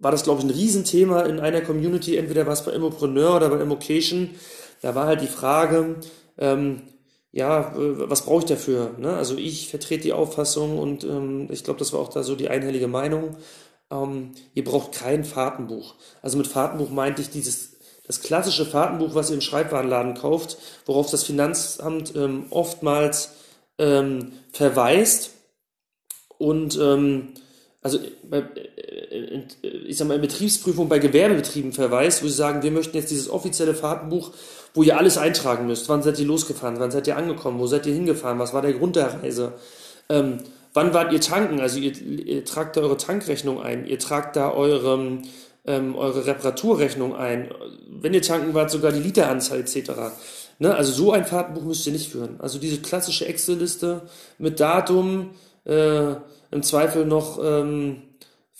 war 0.00 0.10
das, 0.10 0.24
glaube 0.24 0.40
ich, 0.40 0.46
ein 0.46 0.50
Riesenthema 0.50 1.22
in 1.22 1.38
einer 1.38 1.60
Community, 1.60 2.16
entweder 2.16 2.46
war 2.46 2.54
es 2.54 2.64
bei 2.64 2.72
Immopreneur 2.72 3.36
oder 3.36 3.50
bei 3.50 3.60
Immocation. 3.60 4.30
Da 4.80 4.94
war 4.94 5.06
halt 5.06 5.20
die 5.20 5.26
Frage, 5.26 5.96
ähm, 6.38 6.82
ja, 7.32 7.72
was 7.76 8.24
brauche 8.24 8.40
ich 8.40 8.46
dafür? 8.46 8.94
Ne? 8.98 9.14
Also 9.16 9.36
ich 9.36 9.68
vertrete 9.68 10.02
die 10.02 10.12
Auffassung 10.12 10.78
und 10.78 11.04
ähm, 11.04 11.48
ich 11.50 11.62
glaube, 11.62 11.78
das 11.78 11.92
war 11.92 12.00
auch 12.00 12.08
da 12.08 12.22
so 12.22 12.34
die 12.34 12.48
einhellige 12.48 12.88
Meinung. 12.88 13.36
Ähm, 13.90 14.32
ihr 14.54 14.64
braucht 14.64 14.92
kein 14.92 15.24
Fahrtenbuch. 15.24 15.94
Also 16.22 16.38
mit 16.38 16.48
Fahrtenbuch 16.48 16.90
meinte 16.90 17.22
ich 17.22 17.30
dieses 17.30 17.70
das 18.06 18.22
klassische 18.22 18.66
Fahrtenbuch, 18.66 19.14
was 19.14 19.30
ihr 19.30 19.36
im 19.36 19.40
Schreibwarenladen 19.40 20.14
kauft, 20.14 20.58
worauf 20.84 21.08
das 21.12 21.22
Finanzamt 21.22 22.16
ähm, 22.16 22.46
oftmals 22.50 23.34
ähm, 23.78 24.32
verweist 24.52 25.30
und 26.36 26.76
ähm, 26.76 27.34
also 27.82 27.98
bei, 28.28 28.38
äh, 28.38 29.42
äh, 29.62 29.68
ich 29.86 29.96
sag 29.96 30.08
mal, 30.08 30.14
in 30.14 30.20
Betriebsprüfung 30.20 30.88
bei 30.88 30.98
Gewerbebetrieben 30.98 31.72
verweist, 31.72 32.22
wo 32.22 32.28
sie 32.28 32.34
sagen, 32.34 32.62
wir 32.62 32.70
möchten 32.70 32.96
jetzt 32.96 33.10
dieses 33.10 33.30
offizielle 33.30 33.74
Fahrtenbuch, 33.74 34.32
wo 34.74 34.82
ihr 34.82 34.98
alles 34.98 35.16
eintragen 35.16 35.66
müsst. 35.66 35.88
Wann 35.88 36.02
seid 36.02 36.18
ihr 36.18 36.26
losgefahren? 36.26 36.78
Wann 36.78 36.90
seid 36.90 37.06
ihr 37.06 37.16
angekommen? 37.16 37.58
Wo 37.58 37.66
seid 37.66 37.86
ihr 37.86 37.94
hingefahren? 37.94 38.38
Was 38.38 38.52
war 38.52 38.62
der 38.62 38.74
Grund 38.74 38.96
der 38.96 39.22
Reise? 39.22 39.54
Ähm, 40.10 40.38
wann 40.74 40.92
wart 40.92 41.12
ihr 41.12 41.20
tanken? 41.20 41.60
Also 41.60 41.78
ihr, 41.78 41.96
ihr, 41.96 42.44
tragt 42.44 42.76
da 42.76 42.82
eure 42.82 42.98
Tankrechnung 42.98 43.62
ein. 43.62 43.86
Ihr 43.86 43.98
tragt 43.98 44.36
da 44.36 44.52
eure, 44.52 45.22
ähm, 45.64 45.96
eure 45.96 46.26
Reparaturrechnung 46.26 47.16
ein. 47.16 47.50
Wenn 47.88 48.12
ihr 48.12 48.22
tanken 48.22 48.52
wart, 48.52 48.70
sogar 48.70 48.92
die 48.92 49.00
Literanzahl 49.00 49.60
etc. 49.60 49.90
Ne? 50.58 50.74
Also 50.74 50.92
so 50.92 51.12
ein 51.12 51.24
Fahrtenbuch 51.24 51.62
müsst 51.62 51.86
ihr 51.86 51.94
nicht 51.94 52.12
führen. 52.12 52.38
Also 52.40 52.58
diese 52.58 52.82
klassische 52.82 53.26
Excel-Liste 53.26 54.02
mit 54.38 54.60
Datum, 54.60 55.30
äh, 55.64 56.16
im 56.50 56.62
Zweifel 56.62 57.04
noch 57.04 57.38
ähm, 57.42 58.02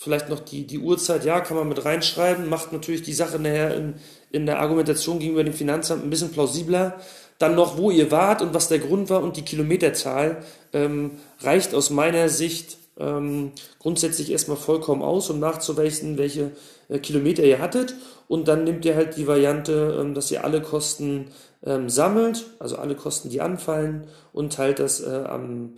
vielleicht 0.01 0.29
noch 0.29 0.39
die, 0.39 0.65
die 0.65 0.79
Uhrzeit, 0.79 1.25
ja, 1.25 1.41
kann 1.41 1.57
man 1.57 1.69
mit 1.69 1.85
reinschreiben, 1.85 2.49
macht 2.49 2.73
natürlich 2.73 3.03
die 3.03 3.13
Sache 3.13 3.37
nachher 3.37 3.75
in, 3.75 3.93
in 4.31 4.47
der 4.47 4.59
Argumentation 4.59 5.19
gegenüber 5.19 5.43
dem 5.43 5.53
Finanzamt 5.53 6.03
ein 6.03 6.09
bisschen 6.09 6.31
plausibler. 6.31 6.95
Dann 7.37 7.55
noch, 7.55 7.77
wo 7.77 7.91
ihr 7.91 8.09
wart 8.09 8.41
und 8.41 8.53
was 8.53 8.67
der 8.67 8.79
Grund 8.79 9.11
war 9.11 9.21
und 9.21 9.37
die 9.37 9.43
Kilometerzahl 9.43 10.43
ähm, 10.73 11.11
reicht 11.41 11.75
aus 11.75 11.91
meiner 11.91 12.29
Sicht 12.29 12.77
ähm, 12.99 13.51
grundsätzlich 13.77 14.31
erstmal 14.31 14.57
vollkommen 14.57 15.03
aus, 15.03 15.29
um 15.29 15.39
nachzuweisen, 15.39 16.17
welche 16.17 16.51
äh, 16.89 16.97
Kilometer 16.99 17.43
ihr 17.43 17.59
hattet. 17.59 17.95
Und 18.27 18.47
dann 18.47 18.63
nehmt 18.63 18.85
ihr 18.85 18.95
halt 18.95 19.17
die 19.17 19.27
Variante, 19.27 19.97
ähm, 19.99 20.15
dass 20.15 20.31
ihr 20.31 20.43
alle 20.43 20.61
Kosten 20.61 21.27
ähm, 21.63 21.89
sammelt, 21.89 22.45
also 22.57 22.77
alle 22.77 22.95
Kosten, 22.95 23.29
die 23.29 23.41
anfallen, 23.41 24.07
und 24.33 24.53
teilt 24.53 24.79
das 24.79 25.01
äh, 25.01 25.25
am 25.27 25.73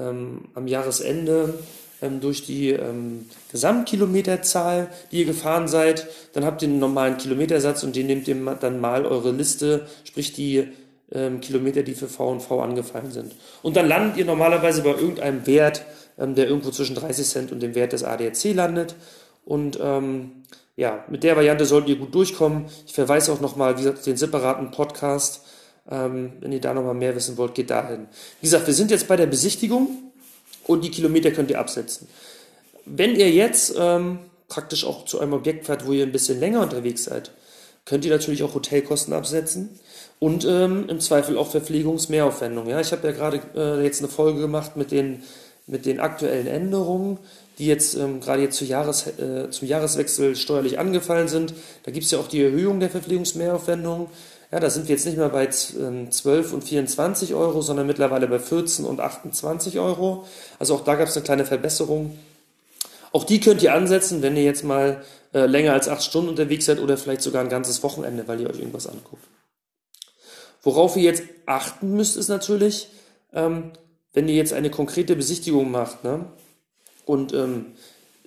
am 0.00 0.66
Jahresende 0.66 1.54
ähm, 2.02 2.20
durch 2.20 2.44
die 2.44 2.70
ähm, 2.70 3.26
Gesamtkilometerzahl, 3.50 4.88
die 5.10 5.20
ihr 5.20 5.24
gefahren 5.24 5.68
seid. 5.68 6.06
Dann 6.34 6.44
habt 6.44 6.62
ihr 6.62 6.68
einen 6.68 6.78
normalen 6.78 7.16
Kilometersatz 7.16 7.82
und 7.82 7.96
den 7.96 8.06
nehmt 8.06 8.28
ihr 8.28 8.36
dann 8.60 8.80
mal 8.80 9.06
eure 9.06 9.32
Liste, 9.32 9.86
sprich 10.04 10.32
die 10.32 10.68
ähm, 11.12 11.40
Kilometer, 11.40 11.82
die 11.82 11.94
für 11.94 12.08
V 12.08 12.30
und 12.30 12.40
V 12.40 12.60
angefallen 12.60 13.12
sind. 13.12 13.32
Und 13.62 13.76
dann 13.76 13.88
landet 13.88 14.18
ihr 14.18 14.24
normalerweise 14.24 14.82
bei 14.82 14.90
irgendeinem 14.90 15.46
Wert, 15.46 15.84
ähm, 16.18 16.34
der 16.34 16.48
irgendwo 16.48 16.70
zwischen 16.70 16.96
30 16.96 17.26
Cent 17.26 17.52
und 17.52 17.60
dem 17.60 17.74
Wert 17.74 17.92
des 17.92 18.04
ADAC 18.04 18.54
landet. 18.54 18.94
Und 19.44 19.78
ähm, 19.80 20.42
ja, 20.76 21.04
mit 21.08 21.22
der 21.22 21.36
Variante 21.36 21.64
solltet 21.64 21.90
ihr 21.90 21.96
gut 21.96 22.14
durchkommen. 22.14 22.66
Ich 22.86 22.92
verweise 22.92 23.32
auch 23.32 23.40
nochmal, 23.40 23.78
wie 23.78 23.82
gesagt, 23.82 24.04
den 24.04 24.16
separaten 24.16 24.70
Podcast 24.70 25.46
ähm, 25.90 26.32
wenn 26.40 26.52
ihr 26.52 26.60
da 26.60 26.74
nochmal 26.74 26.94
mehr 26.94 27.14
wissen 27.14 27.36
wollt, 27.36 27.54
geht 27.54 27.70
dahin. 27.70 28.06
Wie 28.40 28.46
gesagt, 28.46 28.66
wir 28.66 28.74
sind 28.74 28.90
jetzt 28.90 29.08
bei 29.08 29.16
der 29.16 29.26
Besichtigung 29.26 30.12
und 30.66 30.84
die 30.84 30.90
Kilometer 30.90 31.30
könnt 31.30 31.50
ihr 31.50 31.58
absetzen. 31.58 32.08
Wenn 32.84 33.16
ihr 33.16 33.30
jetzt 33.30 33.74
ähm, 33.78 34.18
praktisch 34.48 34.84
auch 34.84 35.04
zu 35.04 35.20
einem 35.20 35.32
Objekt 35.32 35.66
fahrt, 35.66 35.86
wo 35.86 35.92
ihr 35.92 36.04
ein 36.04 36.12
bisschen 36.12 36.40
länger 36.40 36.62
unterwegs 36.62 37.04
seid, 37.04 37.32
könnt 37.84 38.04
ihr 38.04 38.10
natürlich 38.10 38.42
auch 38.42 38.54
Hotelkosten 38.54 39.14
absetzen 39.14 39.78
und 40.18 40.44
ähm, 40.44 40.86
im 40.88 41.00
Zweifel 41.00 41.38
auch 41.38 41.50
Verpflegungsmehraufwendungen. 41.50 42.70
Ja, 42.70 42.80
ich 42.80 42.92
habe 42.92 43.06
ja 43.08 43.12
gerade 43.12 43.40
äh, 43.54 43.82
jetzt 43.82 44.00
eine 44.00 44.08
Folge 44.08 44.40
gemacht 44.40 44.76
mit 44.76 44.90
den, 44.90 45.22
mit 45.66 45.86
den 45.86 46.00
aktuellen 46.00 46.46
Änderungen, 46.46 47.18
die 47.58 47.66
jetzt 47.66 47.94
ähm, 47.94 48.20
gerade 48.20 48.42
jetzt 48.42 48.56
zu 48.56 48.64
Jahres, 48.64 49.06
äh, 49.06 49.50
zum 49.50 49.68
Jahreswechsel 49.68 50.36
steuerlich 50.36 50.78
angefallen 50.78 51.28
sind. 51.28 51.54
Da 51.84 51.90
gibt 51.90 52.04
es 52.04 52.10
ja 52.10 52.18
auch 52.18 52.28
die 52.28 52.42
Erhöhung 52.42 52.80
der 52.80 52.90
Verpflegungsmehraufwendungen. 52.90 54.08
Ja, 54.52 54.60
da 54.60 54.70
sind 54.70 54.86
wir 54.86 54.94
jetzt 54.94 55.06
nicht 55.06 55.18
mehr 55.18 55.28
bei 55.28 55.48
12 55.48 56.52
und 56.52 56.62
24 56.62 57.34
Euro, 57.34 57.62
sondern 57.62 57.86
mittlerweile 57.86 58.28
bei 58.28 58.38
14 58.38 58.84
und 58.84 59.00
28 59.00 59.78
Euro. 59.80 60.24
Also 60.58 60.76
auch 60.76 60.84
da 60.84 60.94
gab 60.94 61.08
es 61.08 61.16
eine 61.16 61.24
kleine 61.24 61.44
Verbesserung. 61.44 62.16
Auch 63.12 63.24
die 63.24 63.40
könnt 63.40 63.62
ihr 63.62 63.74
ansetzen, 63.74 64.22
wenn 64.22 64.36
ihr 64.36 64.44
jetzt 64.44 64.62
mal 64.62 65.02
äh, 65.32 65.46
länger 65.46 65.72
als 65.72 65.88
acht 65.88 66.02
Stunden 66.02 66.28
unterwegs 66.28 66.66
seid 66.66 66.80
oder 66.80 66.96
vielleicht 66.96 67.22
sogar 67.22 67.42
ein 67.42 67.48
ganzes 67.48 67.82
Wochenende, 67.82 68.28
weil 68.28 68.40
ihr 68.40 68.48
euch 68.48 68.58
irgendwas 68.58 68.86
anguckt. 68.86 69.24
Worauf 70.62 70.96
ihr 70.96 71.04
jetzt 71.04 71.24
achten 71.46 71.96
müsst, 71.96 72.16
ist 72.16 72.28
natürlich, 72.28 72.88
ähm, 73.32 73.72
wenn 74.12 74.28
ihr 74.28 74.34
jetzt 74.34 74.52
eine 74.52 74.70
konkrete 74.70 75.16
Besichtigung 75.16 75.70
macht 75.70 76.04
ne, 76.04 76.26
und 77.04 77.32
ähm, 77.32 77.66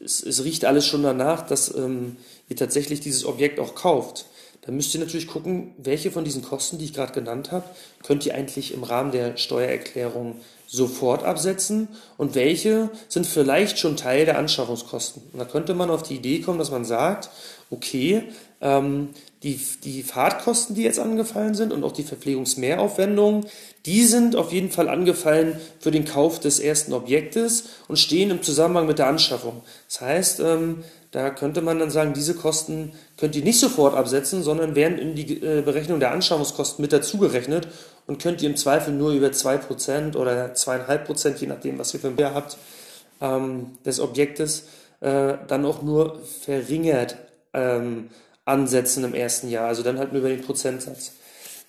es, 0.03 0.23
es, 0.23 0.43
riecht 0.43 0.65
alles 0.65 0.85
schon 0.85 1.03
danach, 1.03 1.45
dass 1.45 1.73
ähm, 1.75 2.15
ihr 2.47 2.55
tatsächlich 2.55 2.99
dieses 2.99 3.25
Objekt 3.25 3.59
auch 3.59 3.75
kauft 3.75 4.25
dann 4.69 4.75
müsst 4.75 4.93
ihr 4.93 4.99
natürlich 4.99 5.25
gucken, 5.25 5.71
welche 5.79 6.11
von 6.11 6.23
diesen 6.23 6.43
Kosten, 6.43 6.77
die 6.77 6.85
ich 6.85 6.93
gerade 6.93 7.11
genannt 7.11 7.51
habe, 7.51 7.65
könnt 8.03 8.23
ihr 8.27 8.35
eigentlich 8.35 8.71
im 8.71 8.83
Rahmen 8.83 9.11
der 9.11 9.35
Steuererklärung 9.35 10.35
sofort 10.67 11.23
absetzen 11.23 11.87
und 12.17 12.35
welche 12.35 12.91
sind 13.07 13.25
vielleicht 13.25 13.79
schon 13.79 13.97
Teil 13.97 14.25
der 14.25 14.37
Anschaffungskosten. 14.37 15.23
Und 15.33 15.39
da 15.39 15.45
könnte 15.45 15.73
man 15.73 15.89
auf 15.89 16.03
die 16.03 16.17
Idee 16.17 16.41
kommen, 16.41 16.59
dass 16.59 16.69
man 16.69 16.85
sagt, 16.85 17.31
okay, 17.71 18.25
ähm, 18.61 19.09
die, 19.43 19.59
die 19.83 20.03
Fahrtkosten, 20.03 20.75
die 20.75 20.83
jetzt 20.83 20.99
angefallen 20.99 21.55
sind 21.55 21.71
und 21.71 21.83
auch 21.83 21.93
die 21.93 22.03
Verpflegungsmehraufwendungen, 22.03 23.45
die 23.85 24.03
sind 24.03 24.35
auf 24.35 24.51
jeden 24.51 24.69
Fall 24.69 24.89
angefallen 24.89 25.55
für 25.79 25.91
den 25.91 26.03
Kauf 26.03 26.39
des 26.39 26.59
ersten 26.59 26.93
Objektes 26.93 27.69
und 27.87 27.97
stehen 27.97 28.31
im 28.31 28.43
Zusammenhang 28.43 28.85
mit 28.85 28.99
der 28.99 29.07
Anschaffung. 29.07 29.61
Das 29.87 30.01
heißt, 30.01 30.39
ähm, 30.41 30.83
da 31.11 31.29
könnte 31.29 31.61
man 31.61 31.79
dann 31.79 31.89
sagen, 31.89 32.13
diese 32.13 32.35
Kosten 32.35 32.91
könnt 33.17 33.35
ihr 33.35 33.43
nicht 33.43 33.59
sofort 33.59 33.95
absetzen, 33.95 34.43
sondern 34.43 34.75
werden 34.75 34.99
in 34.99 35.15
die 35.15 35.41
äh, 35.41 35.61
Berechnung 35.61 35.99
der 35.99 36.11
Anschaffungskosten 36.11 36.81
mit 36.81 36.91
dazugerechnet 36.91 37.67
und 38.05 38.21
könnt 38.21 38.41
ihr 38.41 38.49
im 38.49 38.57
Zweifel 38.57 38.93
nur 38.93 39.11
über 39.11 39.27
2% 39.27 40.17
oder 40.17 40.53
2,5%, 40.53 41.37
je 41.37 41.47
nachdem, 41.47 41.79
was 41.79 41.93
ihr 41.93 42.01
für 42.01 42.09
ein 42.09 42.17
Wert 42.17 42.35
habt, 42.35 42.57
ähm, 43.21 43.77
des 43.85 44.01
Objektes, 44.01 44.65
äh, 44.99 45.35
dann 45.47 45.65
auch 45.65 45.81
nur 45.81 46.19
verringert 46.43 47.15
ähm, 47.53 48.09
ansetzen 48.49 49.03
im 49.03 49.13
ersten 49.13 49.49
Jahr. 49.49 49.67
Also 49.67 49.83
dann 49.83 49.97
halt 49.97 50.11
nur 50.11 50.19
über 50.19 50.29
den 50.29 50.41
Prozentsatz. 50.41 51.13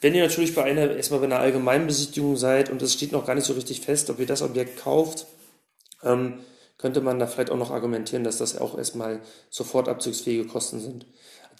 Wenn 0.00 0.14
ihr 0.14 0.22
natürlich 0.22 0.54
bei 0.54 0.64
einer, 0.64 0.90
erstmal 0.96 1.20
bei 1.20 1.26
einer 1.26 1.40
Allgemeinbesichtigung 1.40 2.36
seid 2.36 2.70
und 2.70 2.80
es 2.80 2.94
steht 2.94 3.12
noch 3.12 3.26
gar 3.26 3.34
nicht 3.34 3.46
so 3.46 3.52
richtig 3.52 3.82
fest, 3.82 4.08
ob 4.08 4.18
ihr 4.18 4.26
das 4.26 4.42
Objekt 4.42 4.80
kauft, 4.80 5.26
ähm, 6.02 6.40
könnte 6.78 7.02
man 7.02 7.18
da 7.18 7.26
vielleicht 7.26 7.50
auch 7.50 7.58
noch 7.58 7.70
argumentieren, 7.70 8.24
dass 8.24 8.38
das 8.38 8.58
auch 8.58 8.78
erstmal 8.78 9.20
sofort 9.50 9.88
abzugsfähige 9.88 10.46
Kosten 10.46 10.80
sind. 10.80 11.04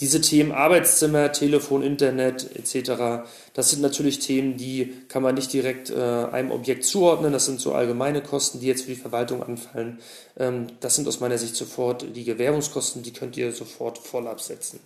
Diese 0.01 0.23
Themen 0.23 0.53
Arbeitszimmer, 0.53 1.31
Telefon, 1.31 1.83
Internet 1.83 2.57
etc., 2.57 3.27
das 3.53 3.69
sind 3.69 3.83
natürlich 3.83 4.21
Themen, 4.21 4.57
die 4.57 4.95
kann 5.09 5.23
man 5.23 5.35
nicht 5.35 5.53
direkt 5.53 5.91
äh, 5.91 5.95
einem 5.95 6.53
Objekt 6.53 6.85
zuordnen. 6.85 7.35
Das 7.35 7.45
sind 7.45 7.61
so 7.61 7.75
allgemeine 7.75 8.23
Kosten, 8.23 8.61
die 8.61 8.67
jetzt 8.67 8.85
für 8.85 8.93
die 8.93 9.01
Verwaltung 9.01 9.43
anfallen. 9.43 9.99
Ähm, 10.39 10.69
das 10.81 10.95
sind 10.95 11.07
aus 11.07 11.21
meiner 11.21 11.37
Sicht 11.37 11.55
sofort 11.55 12.07
die 12.17 12.25
Gewährungskosten, 12.25 13.03
die 13.03 13.13
könnt 13.13 13.37
ihr 13.37 13.53
sofort 13.53 13.99
voll 13.99 14.27
absetzen. 14.27 14.81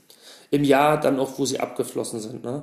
Im 0.55 0.63
Jahr 0.63 1.01
dann 1.01 1.19
auch, 1.19 1.37
wo 1.39 1.47
sie 1.47 1.59
abgeflossen 1.59 2.21
sind. 2.21 2.45
Ne? 2.45 2.63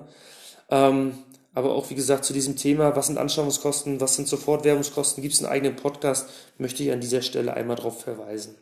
Ähm, 0.70 1.18
aber 1.54 1.74
auch, 1.74 1.90
wie 1.90 1.96
gesagt, 1.96 2.24
zu 2.24 2.32
diesem 2.32 2.56
Thema, 2.56 2.96
was 2.96 3.08
sind 3.08 3.18
Anschaffungskosten, 3.18 4.00
was 4.00 4.16
sind 4.16 4.30
Sofortwährungskosten, 4.30 5.22
gibt 5.22 5.34
es 5.34 5.44
einen 5.44 5.52
eigenen 5.52 5.76
Podcast, 5.76 6.30
möchte 6.58 6.84
ich 6.84 6.92
an 6.94 7.02
dieser 7.02 7.22
Stelle 7.22 7.54
einmal 7.54 7.76
darauf 7.76 8.02
verweisen. 8.02 8.56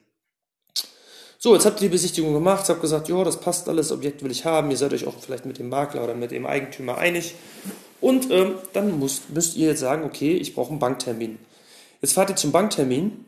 So, 1.38 1.54
jetzt 1.54 1.68
habt 1.68 1.80
ihr 1.80 1.90
die 1.90 1.94
Besichtigung 1.94 2.34
gemacht, 2.34 2.68
habt 2.68 2.82
gesagt, 2.82 3.08
ja, 3.08 3.24
das 3.24 3.40
passt 3.40 3.70
alles, 3.70 3.92
Objekt 3.92 4.24
will 4.24 4.32
ich 4.32 4.46
haben, 4.46 4.72
ihr 4.72 4.78
seid 4.78 4.94
euch 4.94 5.06
auch 5.06 5.14
vielleicht 5.22 5.46
mit 5.46 5.60
dem 5.60 5.70
Makler 5.70 6.04
oder 6.04 6.16
mit 6.16 6.32
dem 6.32 6.48
Eigentümer 6.48 6.98
einig. 6.98 7.36
Und 8.02 8.32
ähm, 8.32 8.56
dann 8.74 9.00
müsst, 9.00 9.30
müsst 9.30 9.56
ihr 9.56 9.68
jetzt 9.68 9.82
sagen, 9.82 10.04
okay, 10.04 10.34
ich 10.38 10.56
brauche 10.56 10.72
einen 10.72 10.80
Banktermin. 10.80 11.38
Jetzt 12.02 12.14
fahrt 12.14 12.32
ihr 12.32 12.36
zum 12.36 12.52
Banktermin 12.52 13.26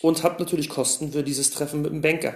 und 0.00 0.22
habt 0.22 0.38
natürlich 0.38 0.68
Kosten 0.68 1.10
für 1.10 1.24
dieses 1.24 1.50
Treffen 1.50 1.82
mit 1.82 1.90
dem 1.90 2.02
Banker. 2.02 2.34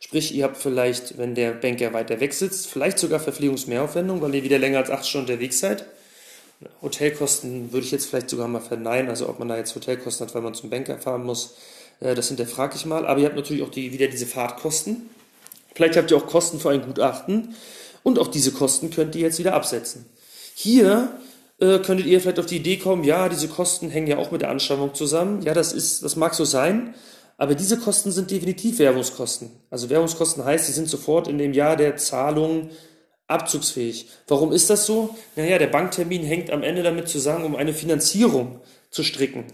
Sprich, 0.00 0.34
ihr 0.34 0.44
habt 0.44 0.56
vielleicht, 0.56 1.18
wenn 1.18 1.34
der 1.34 1.52
Banker 1.52 1.92
weiter 1.92 2.20
weg 2.20 2.32
sitzt, 2.32 2.66
vielleicht 2.66 2.98
sogar 2.98 3.20
Verpflegungsmehraufwendung, 3.20 4.22
weil 4.22 4.34
ihr 4.34 4.42
wieder 4.42 4.58
länger 4.58 4.78
als 4.78 4.90
acht 4.90 5.06
Stunden 5.06 5.30
unterwegs 5.30 5.60
seid. 5.60 5.84
Hotelkosten 6.82 7.72
würde 7.72 7.84
ich 7.84 7.92
jetzt 7.92 8.06
vielleicht 8.06 8.30
sogar 8.30 8.48
mal 8.48 8.60
verneinen, 8.60 9.10
also 9.10 9.28
ob 9.28 9.38
man 9.38 9.48
da 9.48 9.56
jetzt 9.56 9.74
Hotelkosten 9.74 10.26
hat, 10.26 10.34
weil 10.34 10.42
man 10.42 10.54
zum 10.54 10.70
Banker 10.70 10.98
fahren 10.98 11.24
muss, 11.24 11.54
äh, 12.00 12.14
das 12.14 12.28
hinterfrage 12.28 12.76
ich 12.76 12.86
mal. 12.86 13.06
Aber 13.06 13.20
ihr 13.20 13.26
habt 13.26 13.36
natürlich 13.36 13.62
auch 13.62 13.70
die, 13.70 13.92
wieder 13.92 14.08
diese 14.08 14.26
Fahrtkosten. 14.26 15.08
Vielleicht 15.74 15.96
habt 15.96 16.10
ihr 16.10 16.16
auch 16.16 16.26
Kosten 16.26 16.58
für 16.58 16.70
ein 16.70 16.82
Gutachten 16.82 17.54
und 18.02 18.18
auch 18.18 18.28
diese 18.28 18.52
Kosten 18.52 18.90
könnt 18.90 19.14
ihr 19.14 19.22
jetzt 19.22 19.38
wieder 19.38 19.54
absetzen. 19.54 20.06
Hier 20.54 21.10
äh, 21.60 21.78
könntet 21.78 22.06
ihr 22.06 22.20
vielleicht 22.20 22.38
auf 22.38 22.46
die 22.46 22.56
Idee 22.56 22.78
kommen, 22.78 23.04
ja, 23.04 23.28
diese 23.28 23.48
Kosten 23.48 23.90
hängen 23.90 24.06
ja 24.06 24.16
auch 24.16 24.30
mit 24.30 24.42
der 24.42 24.50
Anschaffung 24.50 24.94
zusammen. 24.94 25.42
Ja, 25.42 25.54
das 25.54 25.72
ist, 25.72 26.02
das 26.02 26.16
mag 26.16 26.34
so 26.34 26.44
sein, 26.44 26.94
Aber 27.40 27.54
diese 27.54 27.78
Kosten 27.78 28.12
sind 28.12 28.30
definitiv 28.30 28.78
Werbungskosten. 28.80 29.50
Also 29.70 29.88
Werbungskosten 29.88 30.44
heißt, 30.44 30.66
sie 30.66 30.72
sind 30.72 30.90
sofort 30.90 31.26
in 31.26 31.38
dem 31.38 31.54
Jahr 31.54 31.74
der 31.74 31.96
Zahlung 31.96 32.68
abzugsfähig. 33.28 34.08
Warum 34.28 34.52
ist 34.52 34.68
das 34.68 34.84
so? 34.84 35.16
Naja, 35.36 35.58
der 35.58 35.68
Banktermin 35.68 36.22
hängt 36.22 36.50
am 36.50 36.62
Ende 36.62 36.82
damit 36.82 37.08
zusammen, 37.08 37.46
um 37.46 37.56
eine 37.56 37.72
Finanzierung 37.72 38.60
zu 38.90 39.02
stricken. 39.02 39.44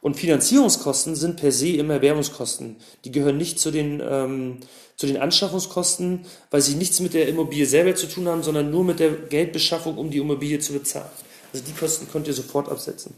Und 0.00 0.16
Finanzierungskosten 0.16 1.14
sind 1.14 1.36
per 1.36 1.52
se 1.52 1.68
immer 1.68 2.02
Werbungskosten. 2.02 2.78
Die 3.04 3.12
gehören 3.12 3.36
nicht 3.36 3.60
zu 3.60 3.70
den, 3.70 4.02
ähm, 4.04 4.58
zu 4.96 5.06
den 5.06 5.16
Anschaffungskosten, 5.16 6.26
weil 6.50 6.62
sie 6.62 6.74
nichts 6.74 6.98
mit 6.98 7.14
der 7.14 7.28
Immobilie 7.28 7.66
selber 7.66 7.94
zu 7.94 8.08
tun 8.08 8.26
haben, 8.26 8.42
sondern 8.42 8.72
nur 8.72 8.82
mit 8.82 8.98
der 8.98 9.12
Geldbeschaffung, 9.12 9.98
um 9.98 10.10
die 10.10 10.18
Immobilie 10.18 10.58
zu 10.58 10.72
bezahlen. 10.72 11.10
Also 11.52 11.64
die 11.64 11.78
Kosten 11.78 12.08
könnt 12.10 12.26
ihr 12.26 12.34
sofort 12.34 12.68
absetzen. 12.68 13.14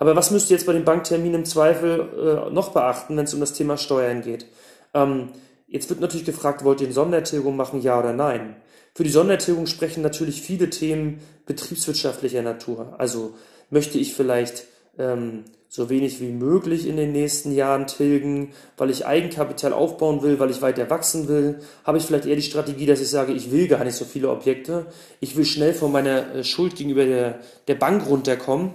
Aber 0.00 0.16
was 0.16 0.30
müsst 0.30 0.50
ihr 0.50 0.56
jetzt 0.56 0.64
bei 0.66 0.72
dem 0.72 0.86
Banktermin 0.86 1.34
im 1.34 1.44
Zweifel 1.44 2.48
äh, 2.48 2.50
noch 2.50 2.72
beachten, 2.72 3.18
wenn 3.18 3.26
es 3.26 3.34
um 3.34 3.40
das 3.40 3.52
Thema 3.52 3.76
Steuern 3.76 4.22
geht? 4.22 4.46
Ähm, 4.94 5.28
jetzt 5.68 5.90
wird 5.90 6.00
natürlich 6.00 6.24
gefragt, 6.24 6.64
wollt 6.64 6.80
ihr 6.80 6.86
eine 6.86 6.94
Sondertilgung 6.94 7.54
machen, 7.54 7.82
ja 7.82 7.98
oder 7.98 8.14
nein? 8.14 8.56
Für 8.94 9.04
die 9.04 9.10
Sondertilgung 9.10 9.66
sprechen 9.66 10.02
natürlich 10.02 10.40
viele 10.40 10.70
Themen 10.70 11.20
betriebswirtschaftlicher 11.44 12.40
Natur. 12.40 12.94
Also 12.96 13.34
möchte 13.68 13.98
ich 13.98 14.14
vielleicht 14.14 14.64
ähm, 14.98 15.44
so 15.68 15.90
wenig 15.90 16.18
wie 16.22 16.32
möglich 16.32 16.88
in 16.88 16.96
den 16.96 17.12
nächsten 17.12 17.52
Jahren 17.52 17.86
tilgen, 17.86 18.54
weil 18.78 18.88
ich 18.88 19.04
Eigenkapital 19.04 19.74
aufbauen 19.74 20.22
will, 20.22 20.38
weil 20.40 20.50
ich 20.50 20.62
weiter 20.62 20.88
wachsen 20.88 21.28
will, 21.28 21.60
habe 21.84 21.98
ich 21.98 22.04
vielleicht 22.04 22.24
eher 22.24 22.36
die 22.36 22.42
Strategie, 22.42 22.86
dass 22.86 23.02
ich 23.02 23.10
sage, 23.10 23.34
ich 23.34 23.52
will 23.52 23.68
gar 23.68 23.84
nicht 23.84 23.96
so 23.96 24.06
viele 24.06 24.30
Objekte, 24.30 24.86
ich 25.20 25.36
will 25.36 25.44
schnell 25.44 25.74
von 25.74 25.92
meiner 25.92 26.36
äh, 26.36 26.42
Schuld 26.42 26.76
gegenüber 26.76 27.04
der, 27.04 27.40
der 27.68 27.74
Bank 27.74 28.08
runterkommen. 28.08 28.70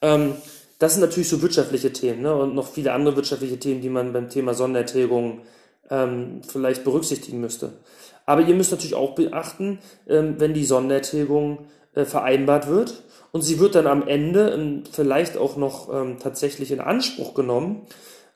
Ähm, 0.00 0.36
das 0.78 0.94
sind 0.94 1.00
natürlich 1.00 1.28
so 1.28 1.42
wirtschaftliche 1.42 1.92
Themen 1.92 2.22
ne? 2.22 2.34
und 2.34 2.54
noch 2.54 2.68
viele 2.68 2.92
andere 2.92 3.16
wirtschaftliche 3.16 3.58
Themen, 3.58 3.80
die 3.80 3.88
man 3.88 4.12
beim 4.12 4.28
Thema 4.28 4.54
Sondertilgung 4.54 5.40
ähm, 5.90 6.40
vielleicht 6.46 6.84
berücksichtigen 6.84 7.40
müsste. 7.40 7.72
Aber 8.26 8.42
ihr 8.42 8.54
müsst 8.54 8.70
natürlich 8.70 8.94
auch 8.94 9.14
beachten, 9.14 9.78
ähm, 10.06 10.36
wenn 10.38 10.54
die 10.54 10.64
Sondertilgung 10.64 11.66
äh, 11.94 12.04
vereinbart 12.04 12.68
wird 12.68 13.02
und 13.32 13.42
sie 13.42 13.58
wird 13.58 13.74
dann 13.74 13.86
am 13.86 14.06
Ende 14.06 14.50
ähm, 14.50 14.84
vielleicht 14.90 15.36
auch 15.36 15.56
noch 15.56 15.92
ähm, 15.92 16.18
tatsächlich 16.20 16.70
in 16.70 16.80
Anspruch 16.80 17.34
genommen, 17.34 17.86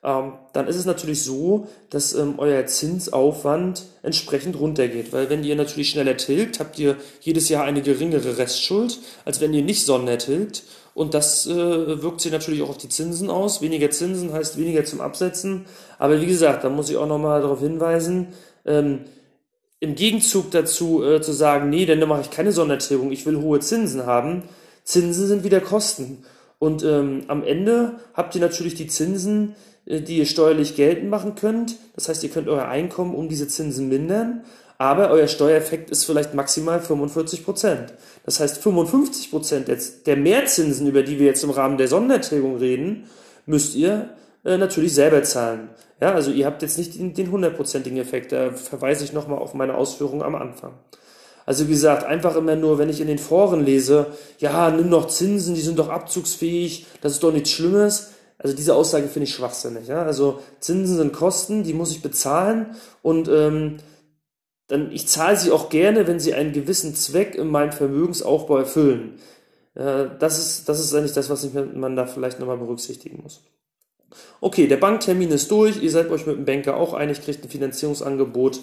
ähm, 0.04 0.32
dann 0.52 0.66
ist 0.66 0.76
es 0.76 0.84
natürlich 0.84 1.22
so, 1.22 1.68
dass 1.90 2.12
ähm, 2.14 2.34
euer 2.38 2.66
Zinsaufwand 2.66 3.84
entsprechend 4.02 4.58
runtergeht. 4.58 5.12
Weil 5.12 5.30
wenn 5.30 5.44
ihr 5.44 5.54
natürlich 5.54 5.90
schneller 5.90 6.16
tilgt, 6.16 6.58
habt 6.58 6.78
ihr 6.78 6.96
jedes 7.20 7.48
Jahr 7.48 7.64
eine 7.64 7.82
geringere 7.82 8.38
Restschuld, 8.38 8.98
als 9.24 9.40
wenn 9.40 9.54
ihr 9.54 9.62
nicht 9.62 9.86
sondertilgt. 9.86 10.64
Und 10.94 11.14
das 11.14 11.46
äh, 11.46 12.02
wirkt 12.02 12.20
sich 12.20 12.32
natürlich 12.32 12.62
auch 12.62 12.68
auf 12.68 12.78
die 12.78 12.88
Zinsen 12.88 13.30
aus. 13.30 13.62
Weniger 13.62 13.90
Zinsen 13.90 14.32
heißt 14.32 14.58
weniger 14.58 14.84
zum 14.84 15.00
Absetzen. 15.00 15.64
Aber 15.98 16.20
wie 16.20 16.26
gesagt, 16.26 16.64
da 16.64 16.68
muss 16.68 16.90
ich 16.90 16.96
auch 16.96 17.06
nochmal 17.06 17.40
darauf 17.40 17.60
hinweisen, 17.60 18.28
ähm, 18.66 19.00
im 19.80 19.94
Gegenzug 19.96 20.50
dazu 20.50 21.02
äh, 21.02 21.20
zu 21.20 21.32
sagen, 21.32 21.70
nee, 21.70 21.86
dann 21.86 22.06
mache 22.08 22.20
ich 22.20 22.30
keine 22.30 22.52
Sondertilgung, 22.52 23.10
ich 23.10 23.26
will 23.26 23.40
hohe 23.40 23.60
Zinsen 23.60 24.06
haben. 24.06 24.44
Zinsen 24.84 25.26
sind 25.26 25.44
wieder 25.44 25.60
Kosten. 25.60 26.24
Und 26.58 26.84
ähm, 26.84 27.24
am 27.26 27.42
Ende 27.42 27.96
habt 28.14 28.36
ihr 28.36 28.40
natürlich 28.40 28.74
die 28.74 28.86
Zinsen, 28.86 29.56
äh, 29.86 30.00
die 30.00 30.18
ihr 30.18 30.26
steuerlich 30.26 30.76
geltend 30.76 31.10
machen 31.10 31.34
könnt. 31.34 31.76
Das 31.96 32.08
heißt, 32.08 32.22
ihr 32.22 32.30
könnt 32.30 32.48
euer 32.48 32.66
Einkommen 32.66 33.14
um 33.14 33.28
diese 33.28 33.48
Zinsen 33.48 33.88
mindern, 33.88 34.44
aber 34.82 35.10
euer 35.10 35.28
Steuereffekt 35.28 35.90
ist 35.90 36.04
vielleicht 36.04 36.34
maximal 36.34 36.80
45 36.80 37.44
Prozent. 37.44 37.94
Das 38.26 38.40
heißt, 38.40 38.58
55 38.60 39.30
Prozent 39.30 39.68
der 40.06 40.16
Mehrzinsen, 40.16 40.88
über 40.88 41.04
die 41.04 41.20
wir 41.20 41.26
jetzt 41.26 41.44
im 41.44 41.50
Rahmen 41.50 41.78
der 41.78 41.86
Sondertilgung 41.86 42.56
reden, 42.56 43.04
müsst 43.46 43.76
ihr 43.76 44.08
äh, 44.44 44.58
natürlich 44.58 44.92
selber 44.92 45.22
zahlen. 45.22 45.68
Ja, 46.00 46.14
also 46.14 46.32
ihr 46.32 46.46
habt 46.46 46.62
jetzt 46.62 46.78
nicht 46.78 46.98
den 46.98 47.30
hundertprozentigen 47.30 47.96
Effekt. 47.96 48.32
Da 48.32 48.50
verweise 48.50 49.04
ich 49.04 49.12
nochmal 49.12 49.38
auf 49.38 49.54
meine 49.54 49.76
Ausführungen 49.76 50.22
am 50.22 50.34
Anfang. 50.34 50.72
Also 51.46 51.68
wie 51.68 51.72
gesagt, 51.74 52.02
einfach 52.02 52.34
immer 52.34 52.56
nur, 52.56 52.78
wenn 52.78 52.88
ich 52.88 53.00
in 53.00 53.06
den 53.06 53.18
Foren 53.18 53.64
lese, 53.64 54.06
ja, 54.40 54.68
nimm 54.68 54.90
doch 54.90 55.06
Zinsen, 55.06 55.54
die 55.54 55.60
sind 55.60 55.78
doch 55.78 55.90
abzugsfähig, 55.90 56.86
das 57.02 57.12
ist 57.12 57.22
doch 57.22 57.32
nichts 57.32 57.50
Schlimmes. 57.50 58.14
Also 58.36 58.56
diese 58.56 58.74
Aussage 58.74 59.06
finde 59.06 59.28
ich 59.28 59.34
schwachsinnig. 59.34 59.86
Ja? 59.86 60.02
Also 60.02 60.40
Zinsen 60.58 60.96
sind 60.96 61.12
Kosten, 61.12 61.62
die 61.62 61.72
muss 61.72 61.92
ich 61.92 62.02
bezahlen 62.02 62.74
und 63.02 63.28
ähm, 63.28 63.76
dann 64.72 64.90
ich 64.90 65.06
zahle 65.06 65.36
sie 65.36 65.50
auch 65.50 65.68
gerne, 65.68 66.06
wenn 66.06 66.18
sie 66.18 66.32
einen 66.32 66.54
gewissen 66.54 66.94
Zweck 66.94 67.34
in 67.34 67.48
meinem 67.48 67.72
Vermögensaufbau 67.72 68.56
erfüllen. 68.56 69.18
Äh, 69.74 70.06
das 70.18 70.38
ist 70.38 70.66
das 70.66 70.80
ist 70.80 70.94
eigentlich 70.94 71.12
das, 71.12 71.28
was 71.28 71.46
man 71.52 71.94
da 71.94 72.06
vielleicht 72.06 72.40
nochmal 72.40 72.56
berücksichtigen 72.56 73.20
muss. 73.22 73.42
Okay, 74.40 74.66
der 74.66 74.78
Banktermin 74.78 75.30
ist 75.30 75.50
durch, 75.50 75.82
ihr 75.82 75.90
seid 75.90 76.08
euch 76.08 76.26
mit 76.26 76.36
dem 76.36 76.46
Banker 76.46 76.78
auch 76.78 76.94
einig, 76.94 77.22
kriegt 77.22 77.44
ein 77.44 77.50
Finanzierungsangebot 77.50 78.60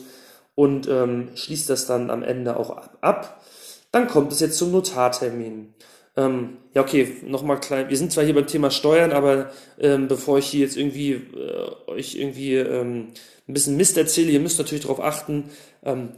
und 0.56 0.88
ähm, 0.88 1.30
schließt 1.36 1.69
das 1.69 1.86
dann 1.86 2.10
am 2.10 2.24
Ende 2.24 2.58
auch 2.58 2.76
ab. 3.02 3.43
Dann 3.91 4.08
kommt 4.08 4.32
es 4.32 4.39
jetzt 4.39 4.58
zum 4.58 4.72
Notartermin. 4.72 5.76
Ähm, 6.17 6.58
ja, 6.74 6.82
okay, 6.82 7.17
nochmal 7.24 7.60
klein. 7.60 7.89
Wir 7.89 7.98
sind 7.98 8.12
zwar 8.12 8.24
hier 8.24 8.34
beim 8.34 8.48
Thema 8.48 8.72
Steuern, 8.72 9.12
aber 9.12 9.52
ähm, 9.80 10.08
bevor 10.08 10.39
ich 10.39 10.48
hier 10.48 10.62
jetzt 10.62 10.76
irgendwie 10.76 11.12
äh, 11.12 11.91
euch 11.91 12.15
irgendwie 12.15 12.56
ähm, 12.56 13.10
ein 13.50 13.54
bisschen 13.54 13.78
Mist 13.78 13.98
erzähle, 13.98 14.32
ihr 14.32 14.40
müsst 14.40 14.60
natürlich 14.60 14.84
darauf 14.84 15.02
achten, 15.02 15.50
ähm, 15.84 16.10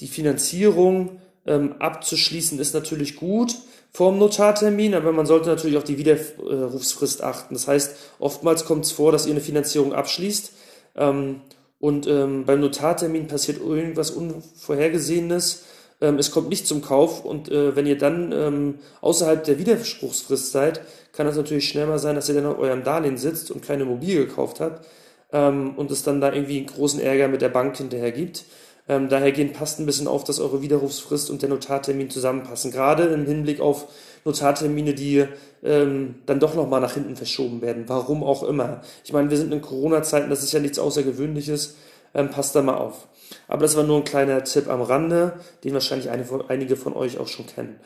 die 0.00 0.06
Finanzierung 0.06 1.20
ähm, 1.46 1.74
abzuschließen 1.78 2.58
ist 2.58 2.74
natürlich 2.74 3.16
gut 3.16 3.54
vorm 3.90 4.18
Notartermin, 4.18 4.94
aber 4.94 5.12
man 5.12 5.26
sollte 5.26 5.48
natürlich 5.48 5.76
auch 5.76 5.82
die 5.82 5.98
Widerrufsfrist 5.98 7.22
achten. 7.22 7.54
Das 7.54 7.66
heißt, 7.66 7.96
oftmals 8.18 8.64
kommt 8.64 8.84
es 8.84 8.92
vor, 8.92 9.12
dass 9.12 9.26
ihr 9.26 9.32
eine 9.32 9.40
Finanzierung 9.40 9.92
abschließt 9.92 10.52
ähm, 10.96 11.40
und 11.80 12.06
ähm, 12.06 12.44
beim 12.44 12.60
Notartermin 12.60 13.28
passiert 13.28 13.58
irgendwas 13.60 14.10
Unvorhergesehenes. 14.10 15.64
Ähm, 16.00 16.18
es 16.18 16.30
kommt 16.30 16.48
nicht 16.48 16.66
zum 16.66 16.82
Kauf 16.82 17.24
und 17.24 17.50
äh, 17.50 17.74
wenn 17.74 17.86
ihr 17.86 17.98
dann 17.98 18.32
ähm, 18.32 18.74
außerhalb 19.00 19.42
der 19.44 19.58
Widerspruchsfrist 19.58 20.52
seid, 20.52 20.82
kann 21.12 21.26
es 21.26 21.36
natürlich 21.36 21.68
schnell 21.68 21.86
mal 21.86 21.98
sein, 21.98 22.14
dass 22.14 22.28
ihr 22.28 22.34
dann 22.34 22.46
auf 22.46 22.58
eurem 22.58 22.84
Darlehen 22.84 23.16
sitzt 23.16 23.50
und 23.50 23.64
keine 23.64 23.82
Immobilie 23.82 24.26
gekauft 24.26 24.60
habt 24.60 24.86
ähm, 25.32 25.74
und 25.76 25.90
es 25.90 26.02
dann 26.02 26.20
da 26.20 26.32
irgendwie 26.32 26.58
einen 26.58 26.66
großen 26.66 27.00
Ärger 27.00 27.28
mit 27.28 27.42
der 27.42 27.48
Bank 27.48 27.76
hinterher 27.76 28.12
gibt. 28.12 28.44
Ähm, 28.88 29.10
dahergehend 29.10 29.52
passt 29.52 29.78
ein 29.78 29.86
bisschen 29.86 30.08
auf, 30.08 30.24
dass 30.24 30.40
eure 30.40 30.62
Widerrufsfrist 30.62 31.30
und 31.30 31.42
der 31.42 31.50
Notartermin 31.50 32.08
zusammenpassen. 32.08 32.70
Gerade 32.70 33.04
im 33.04 33.26
Hinblick 33.26 33.60
auf 33.60 33.86
Notartermine, 34.24 34.94
die 34.94 35.26
ähm, 35.62 36.16
dann 36.24 36.40
doch 36.40 36.54
nochmal 36.54 36.80
nach 36.80 36.94
hinten 36.94 37.14
verschoben 37.14 37.60
werden. 37.60 37.84
Warum 37.86 38.24
auch 38.24 38.42
immer. 38.42 38.80
Ich 39.04 39.12
meine, 39.12 39.28
wir 39.28 39.36
sind 39.36 39.52
in 39.52 39.60
Corona-Zeiten, 39.60 40.30
das 40.30 40.42
ist 40.42 40.52
ja 40.52 40.60
nichts 40.60 40.78
Außergewöhnliches. 40.78 41.76
Ähm, 42.14 42.30
passt 42.30 42.54
da 42.54 42.62
mal 42.62 42.78
auf. 42.78 43.08
Aber 43.46 43.60
das 43.60 43.76
war 43.76 43.84
nur 43.84 43.98
ein 43.98 44.04
kleiner 44.04 44.42
Tipp 44.44 44.68
am 44.68 44.80
Rande, 44.80 45.34
den 45.62 45.74
wahrscheinlich 45.74 46.08
einige 46.10 46.76
von 46.76 46.94
euch 46.94 47.18
auch 47.18 47.28
schon 47.28 47.46
kennen. 47.46 47.78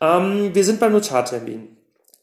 Ähm, 0.00 0.52
wir 0.52 0.64
sind 0.64 0.80
beim 0.80 0.92
Notartermin. 0.92 1.76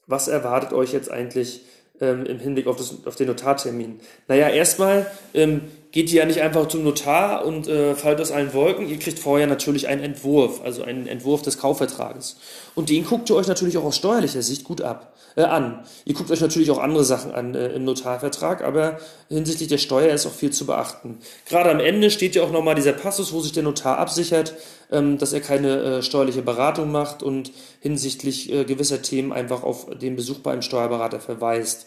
Was 0.06 0.28
erwartet 0.28 0.74
euch 0.74 0.92
jetzt 0.92 1.10
eigentlich 1.10 1.62
ähm, 2.00 2.26
im 2.26 2.38
Hinblick 2.38 2.66
auf, 2.66 2.76
das, 2.76 3.06
auf 3.06 3.16
den 3.16 3.28
Notartermin? 3.28 4.00
Naja, 4.26 4.48
erstmal 4.48 5.06
ähm, 5.34 5.62
geht 5.90 6.12
ihr 6.12 6.20
ja 6.20 6.26
nicht 6.26 6.42
einfach 6.42 6.68
zum 6.68 6.84
Notar 6.84 7.46
und 7.46 7.66
äh, 7.66 7.94
fallt 7.94 8.20
aus 8.20 8.30
allen 8.30 8.52
Wolken. 8.52 8.88
Ihr 8.88 8.98
kriegt 8.98 9.18
vorher 9.18 9.46
natürlich 9.46 9.88
einen 9.88 10.02
Entwurf, 10.02 10.60
also 10.62 10.82
einen 10.82 11.06
Entwurf 11.06 11.42
des 11.42 11.58
Kaufvertrages. 11.58 12.36
Und 12.74 12.90
den 12.90 13.06
guckt 13.06 13.30
ihr 13.30 13.36
euch 13.36 13.46
natürlich 13.46 13.78
auch 13.78 13.84
aus 13.84 13.96
steuerlicher 13.96 14.42
Sicht 14.42 14.64
gut 14.64 14.82
ab, 14.82 15.14
äh, 15.34 15.42
an. 15.44 15.84
Ihr 16.04 16.14
guckt 16.14 16.30
euch 16.30 16.42
natürlich 16.42 16.70
auch 16.70 16.78
andere 16.78 17.04
Sachen 17.04 17.32
an 17.32 17.54
äh, 17.54 17.68
im 17.68 17.84
Notarvertrag, 17.84 18.62
aber 18.62 18.98
hinsichtlich 19.28 19.68
der 19.68 19.78
Steuer 19.78 20.12
ist 20.12 20.26
auch 20.26 20.32
viel 20.32 20.50
zu 20.50 20.66
beachten. 20.66 21.18
Gerade 21.48 21.70
am 21.70 21.80
Ende 21.80 22.10
steht 22.10 22.34
ja 22.34 22.42
auch 22.42 22.52
nochmal 22.52 22.74
dieser 22.74 22.92
Passus, 22.92 23.32
wo 23.32 23.40
sich 23.40 23.52
der 23.52 23.62
Notar 23.62 23.96
absichert, 23.96 24.54
ähm, 24.92 25.16
dass 25.16 25.32
er 25.32 25.40
keine 25.40 25.80
äh, 25.80 26.02
steuerliche 26.02 26.42
Beratung 26.42 26.92
macht 26.92 27.22
und 27.22 27.50
hinsichtlich 27.80 28.52
äh, 28.52 28.64
gewisser 28.64 29.00
Themen 29.00 29.32
einfach 29.32 29.62
auf 29.62 29.86
den 29.98 30.16
Besuch 30.16 30.40
bei 30.40 30.52
einem 30.52 30.62
Steuerberater 30.62 31.20
verweist. 31.20 31.86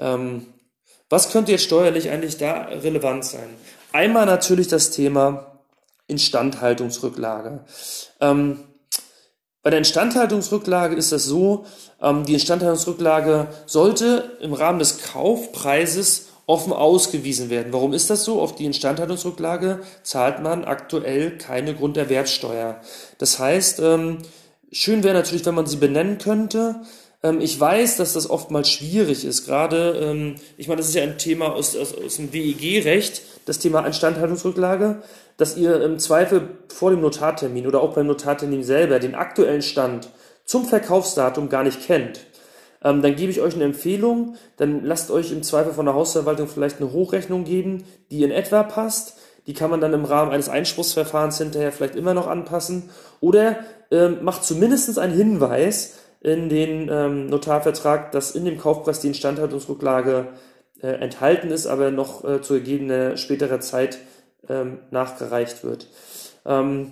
Ähm, 0.00 0.46
was 1.08 1.30
könnte 1.30 1.52
jetzt 1.52 1.64
steuerlich 1.64 2.10
eigentlich 2.10 2.36
da 2.38 2.64
relevant 2.64 3.24
sein? 3.24 3.48
Einmal 3.92 4.26
natürlich 4.26 4.68
das 4.68 4.90
Thema 4.90 5.60
Instandhaltungsrücklage. 6.08 7.64
Ähm, 8.20 8.64
bei 9.62 9.70
der 9.70 9.78
Instandhaltungsrücklage 9.78 10.94
ist 10.94 11.12
das 11.12 11.24
so, 11.24 11.66
ähm, 12.00 12.24
die 12.24 12.34
Instandhaltungsrücklage 12.34 13.48
sollte 13.66 14.36
im 14.40 14.52
Rahmen 14.52 14.78
des 14.78 15.02
Kaufpreises 15.02 16.26
offen 16.46 16.72
ausgewiesen 16.72 17.50
werden. 17.50 17.72
Warum 17.72 17.92
ist 17.92 18.08
das 18.08 18.24
so? 18.24 18.40
Auf 18.40 18.54
die 18.54 18.66
Instandhaltungsrücklage 18.66 19.80
zahlt 20.04 20.40
man 20.40 20.64
aktuell 20.64 21.36
keine 21.36 21.74
Grunderwerbsteuer. 21.74 22.80
Das 23.18 23.40
heißt, 23.40 23.80
ähm, 23.80 24.18
schön 24.70 25.02
wäre 25.02 25.14
natürlich, 25.14 25.44
wenn 25.44 25.56
man 25.56 25.66
sie 25.66 25.78
benennen 25.78 26.18
könnte. 26.18 26.76
Ähm, 27.22 27.40
ich 27.40 27.58
weiß, 27.58 27.96
dass 27.96 28.12
das 28.12 28.28
oftmals 28.28 28.68
schwierig 28.68 29.24
ist. 29.24 29.46
Gerade, 29.46 29.98
ähm, 30.00 30.36
ich 30.56 30.68
meine, 30.68 30.78
das 30.78 30.88
ist 30.88 30.94
ja 30.94 31.02
ein 31.02 31.18
Thema 31.18 31.52
aus, 31.52 31.76
aus, 31.76 31.94
aus 31.96 32.16
dem 32.16 32.32
WEG-Recht, 32.32 33.22
das 33.46 33.58
Thema 33.58 33.84
Instandhaltungsrücklage, 33.86 35.02
dass 35.36 35.56
ihr 35.56 35.80
im 35.82 35.98
Zweifel 35.98 36.48
vor 36.68 36.90
dem 36.90 37.00
Notartermin 37.00 37.66
oder 37.66 37.82
auch 37.82 37.94
beim 37.94 38.06
Notartermin 38.06 38.62
selber 38.62 38.98
den 38.98 39.14
aktuellen 39.14 39.62
Stand 39.62 40.08
zum 40.44 40.64
Verkaufsdatum 40.64 41.48
gar 41.48 41.64
nicht 41.64 41.82
kennt. 41.82 42.20
ähm, 42.84 43.02
dann 43.02 43.16
gebe 43.16 43.30
ich 43.30 43.40
euch 43.40 43.54
eine 43.54 43.64
Empfehlung, 43.64 44.36
dann 44.56 44.84
lasst 44.84 45.10
euch 45.10 45.32
im 45.32 45.42
Zweifel 45.42 45.72
von 45.72 45.86
der 45.86 45.94
Hausverwaltung 45.94 46.48
vielleicht 46.48 46.80
eine 46.80 46.92
Hochrechnung 46.92 47.44
geben, 47.44 47.84
die 48.10 48.22
in 48.22 48.30
etwa 48.30 48.62
passt. 48.62 49.16
Die 49.46 49.54
kann 49.54 49.70
man 49.70 49.80
dann 49.80 49.92
im 49.92 50.04
Rahmen 50.04 50.32
eines 50.32 50.48
Einspruchsverfahrens 50.48 51.38
hinterher 51.38 51.70
vielleicht 51.70 51.94
immer 51.94 52.14
noch 52.14 52.26
anpassen. 52.26 52.90
Oder 53.20 53.60
macht 54.20 54.42
zumindest 54.44 54.98
einen 54.98 55.14
Hinweis 55.14 55.94
in 56.26 56.48
den 56.48 56.88
ähm, 56.90 57.26
Notarvertrag, 57.28 58.10
dass 58.10 58.32
in 58.32 58.44
dem 58.44 58.58
Kaufpreis 58.58 58.98
die 58.98 59.06
Instandhaltungsrücklage 59.06 60.26
äh, 60.82 60.88
enthalten 60.88 61.52
ist, 61.52 61.68
aber 61.68 61.92
noch 61.92 62.24
äh, 62.24 62.42
zu 62.42 62.54
gegebener 62.54 63.16
späterer 63.16 63.60
Zeit 63.60 63.98
ähm, 64.48 64.78
nachgereicht 64.90 65.62
wird. 65.62 65.88
Ähm, 66.44 66.90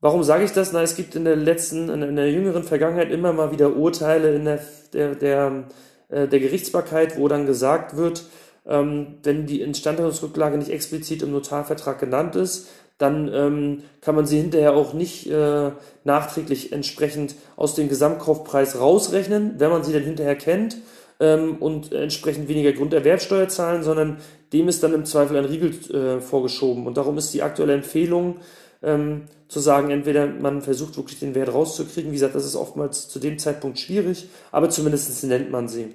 warum 0.00 0.22
sage 0.22 0.44
ich 0.44 0.52
das? 0.52 0.72
Na, 0.72 0.82
es 0.82 0.94
gibt 0.94 1.16
in 1.16 1.24
der 1.24 1.34
letzten, 1.34 1.88
in, 1.88 2.00
in 2.00 2.14
der 2.14 2.30
jüngeren 2.30 2.62
Vergangenheit 2.62 3.10
immer 3.10 3.32
mal 3.32 3.50
wieder 3.50 3.74
Urteile 3.74 4.32
in 4.36 4.44
der, 4.44 4.60
der, 4.92 5.16
der, 5.16 5.64
äh, 6.08 6.28
der 6.28 6.38
Gerichtsbarkeit, 6.38 7.18
wo 7.18 7.26
dann 7.26 7.44
gesagt 7.44 7.96
wird, 7.96 8.22
ähm, 8.68 9.16
wenn 9.24 9.46
die 9.46 9.62
Instandhaltungsrücklage 9.62 10.58
nicht 10.58 10.70
explizit 10.70 11.24
im 11.24 11.32
Notarvertrag 11.32 11.98
genannt 11.98 12.36
ist, 12.36 12.68
dann 12.98 13.30
ähm, 13.32 13.82
kann 14.00 14.14
man 14.14 14.26
sie 14.26 14.38
hinterher 14.38 14.74
auch 14.74 14.94
nicht 14.94 15.30
äh, 15.30 15.70
nachträglich 16.04 16.72
entsprechend 16.72 17.34
aus 17.56 17.74
dem 17.74 17.88
Gesamtkaufpreis 17.88 18.80
rausrechnen, 18.80 19.56
wenn 19.58 19.70
man 19.70 19.84
sie 19.84 19.92
dann 19.92 20.02
hinterher 20.02 20.36
kennt 20.36 20.78
ähm, 21.20 21.56
und 21.56 21.92
entsprechend 21.92 22.48
weniger 22.48 22.72
Grunderwerbsteuer 22.72 23.48
zahlen, 23.48 23.82
sondern 23.82 24.18
dem 24.52 24.68
ist 24.68 24.82
dann 24.82 24.94
im 24.94 25.04
Zweifel 25.04 25.36
ein 25.36 25.44
Riegel 25.44 25.72
äh, 25.94 26.20
vorgeschoben. 26.20 26.86
Und 26.86 26.96
darum 26.96 27.18
ist 27.18 27.34
die 27.34 27.42
aktuelle 27.42 27.74
Empfehlung 27.74 28.36
ähm, 28.82 29.22
zu 29.48 29.60
sagen, 29.60 29.90
entweder 29.90 30.26
man 30.26 30.62
versucht 30.62 30.96
wirklich 30.96 31.20
den 31.20 31.34
Wert 31.34 31.52
rauszukriegen, 31.52 32.10
wie 32.10 32.16
gesagt, 32.16 32.34
das 32.34 32.46
ist 32.46 32.56
oftmals 32.56 33.08
zu 33.08 33.18
dem 33.18 33.38
Zeitpunkt 33.38 33.78
schwierig, 33.78 34.28
aber 34.52 34.70
zumindest 34.70 35.22
nennt 35.24 35.50
man 35.50 35.68
sie. 35.68 35.94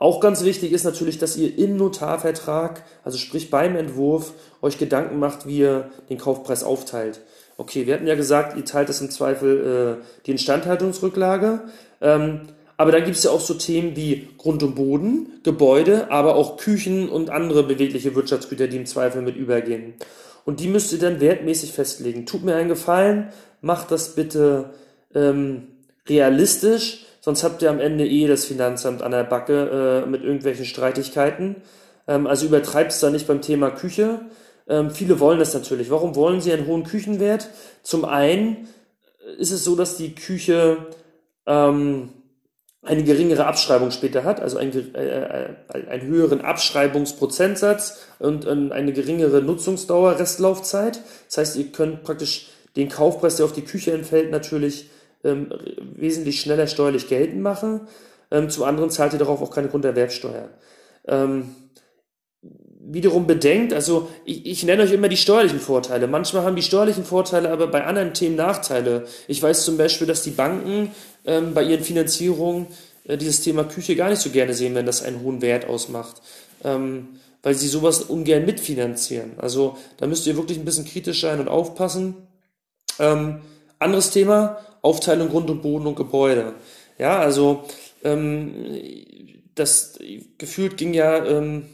Auch 0.00 0.20
ganz 0.20 0.44
wichtig 0.44 0.72
ist 0.72 0.84
natürlich, 0.84 1.18
dass 1.18 1.36
ihr 1.36 1.58
im 1.58 1.76
Notarvertrag, 1.76 2.84
also 3.04 3.18
sprich 3.18 3.50
beim 3.50 3.76
Entwurf, 3.76 4.32
euch 4.62 4.78
Gedanken 4.78 5.18
macht, 5.18 5.46
wie 5.46 5.58
ihr 5.58 5.90
den 6.08 6.16
Kaufpreis 6.16 6.64
aufteilt. 6.64 7.20
Okay, 7.58 7.86
wir 7.86 7.92
hatten 7.92 8.06
ja 8.06 8.14
gesagt, 8.14 8.56
ihr 8.56 8.64
teilt 8.64 8.88
das 8.88 9.02
im 9.02 9.10
Zweifel 9.10 9.98
äh, 10.00 10.04
die 10.24 10.30
Instandhaltungsrücklage. 10.30 11.60
Ähm, 12.00 12.40
aber 12.78 12.92
dann 12.92 13.04
gibt 13.04 13.18
es 13.18 13.24
ja 13.24 13.30
auch 13.30 13.42
so 13.42 13.52
Themen 13.52 13.94
wie 13.94 14.28
Grund 14.38 14.62
und 14.62 14.74
Boden, 14.74 15.38
Gebäude, 15.42 16.10
aber 16.10 16.34
auch 16.34 16.56
Küchen 16.56 17.10
und 17.10 17.28
andere 17.28 17.62
bewegliche 17.62 18.14
Wirtschaftsgüter, 18.14 18.68
die 18.68 18.78
im 18.78 18.86
Zweifel 18.86 19.20
mit 19.20 19.36
übergehen. 19.36 19.92
Und 20.46 20.60
die 20.60 20.68
müsst 20.68 20.94
ihr 20.94 20.98
dann 20.98 21.20
wertmäßig 21.20 21.72
festlegen. 21.72 22.24
Tut 22.24 22.42
mir 22.42 22.54
einen 22.54 22.70
Gefallen, 22.70 23.28
macht 23.60 23.90
das 23.90 24.14
bitte 24.14 24.70
ähm, 25.14 25.66
realistisch 26.08 27.04
sonst 27.20 27.44
habt 27.44 27.62
ihr 27.62 27.70
am 27.70 27.80
Ende 27.80 28.06
eh 28.06 28.26
das 28.26 28.44
Finanzamt 28.44 29.02
an 29.02 29.12
der 29.12 29.24
Backe 29.24 30.04
äh, 30.04 30.08
mit 30.08 30.22
irgendwelchen 30.22 30.64
Streitigkeiten. 30.64 31.56
Ähm, 32.08 32.26
also 32.26 32.46
übertreibt 32.46 32.92
es 32.92 33.00
da 33.00 33.10
nicht 33.10 33.26
beim 33.26 33.42
Thema 33.42 33.70
Küche. 33.70 34.20
Ähm, 34.68 34.90
viele 34.90 35.20
wollen 35.20 35.38
das 35.38 35.54
natürlich. 35.54 35.90
Warum 35.90 36.16
wollen 36.16 36.40
sie 36.40 36.52
einen 36.52 36.66
hohen 36.66 36.84
Küchenwert? 36.84 37.48
Zum 37.82 38.04
einen 38.04 38.68
ist 39.38 39.52
es 39.52 39.64
so, 39.64 39.76
dass 39.76 39.96
die 39.96 40.14
Küche 40.14 40.78
ähm, 41.46 42.10
eine 42.82 43.04
geringere 43.04 43.46
Abschreibung 43.46 43.90
später 43.90 44.24
hat, 44.24 44.40
also 44.40 44.56
einen, 44.56 44.94
äh, 44.94 45.48
äh, 45.48 45.54
einen 45.88 46.06
höheren 46.06 46.40
Abschreibungsprozentsatz 46.40 48.06
und 48.18 48.46
äh, 48.46 48.48
eine 48.48 48.92
geringere 48.92 49.42
Nutzungsdauer, 49.42 50.18
Restlaufzeit. 50.18 51.00
Das 51.26 51.38
heißt, 51.38 51.56
ihr 51.56 51.72
könnt 51.72 52.04
praktisch 52.04 52.48
den 52.76 52.88
Kaufpreis, 52.88 53.36
der 53.36 53.44
auf 53.44 53.52
die 53.52 53.64
Küche 53.64 53.92
entfällt, 53.92 54.30
natürlich 54.30 54.88
ähm, 55.24 55.52
wesentlich 55.96 56.40
schneller 56.40 56.66
steuerlich 56.66 57.08
geltend 57.08 57.42
machen. 57.42 57.82
Ähm, 58.30 58.50
zum 58.50 58.64
anderen 58.64 58.90
zahlt 58.90 59.12
ihr 59.12 59.18
darauf 59.18 59.42
auch 59.42 59.50
keine 59.50 59.68
Grunderwerbsteuer. 59.68 60.48
Ähm, 61.06 61.54
wiederum 62.80 63.26
bedenkt, 63.26 63.72
also 63.72 64.08
ich, 64.24 64.46
ich 64.46 64.64
nenne 64.64 64.82
euch 64.82 64.92
immer 64.92 65.08
die 65.08 65.16
steuerlichen 65.16 65.60
Vorteile. 65.60 66.06
Manchmal 66.06 66.44
haben 66.44 66.56
die 66.56 66.62
steuerlichen 66.62 67.04
Vorteile 67.04 67.50
aber 67.50 67.66
bei 67.66 67.84
anderen 67.84 68.14
Themen 68.14 68.36
Nachteile. 68.36 69.04
Ich 69.28 69.42
weiß 69.42 69.64
zum 69.64 69.76
Beispiel, 69.76 70.06
dass 70.06 70.22
die 70.22 70.30
Banken 70.30 70.90
ähm, 71.24 71.54
bei 71.54 71.62
ihren 71.62 71.84
Finanzierungen 71.84 72.66
äh, 73.04 73.16
dieses 73.16 73.42
Thema 73.42 73.64
Küche 73.64 73.96
gar 73.96 74.10
nicht 74.10 74.22
so 74.22 74.30
gerne 74.30 74.54
sehen, 74.54 74.74
wenn 74.74 74.86
das 74.86 75.02
einen 75.02 75.22
hohen 75.22 75.42
Wert 75.42 75.66
ausmacht. 75.66 76.22
Ähm, 76.64 77.08
weil 77.42 77.54
sie 77.54 77.68
sowas 77.68 78.02
ungern 78.02 78.44
mitfinanzieren. 78.44 79.32
Also 79.38 79.78
da 79.96 80.06
müsst 80.06 80.26
ihr 80.26 80.36
wirklich 80.36 80.58
ein 80.58 80.64
bisschen 80.64 80.84
kritisch 80.84 81.22
sein 81.22 81.40
und 81.40 81.48
aufpassen. 81.48 82.14
Ähm, 82.98 83.40
anderes 83.80 84.10
Thema, 84.10 84.58
Aufteilung 84.82 85.28
Grund 85.28 85.50
und 85.50 85.62
Boden 85.62 85.86
und 85.86 85.96
Gebäude. 85.96 86.54
Ja, 86.98 87.18
also 87.18 87.64
ähm, 88.04 88.54
das 89.54 89.98
gefühlt 90.38 90.76
ging 90.76 90.94
ja 90.94 91.24
ähm, 91.24 91.64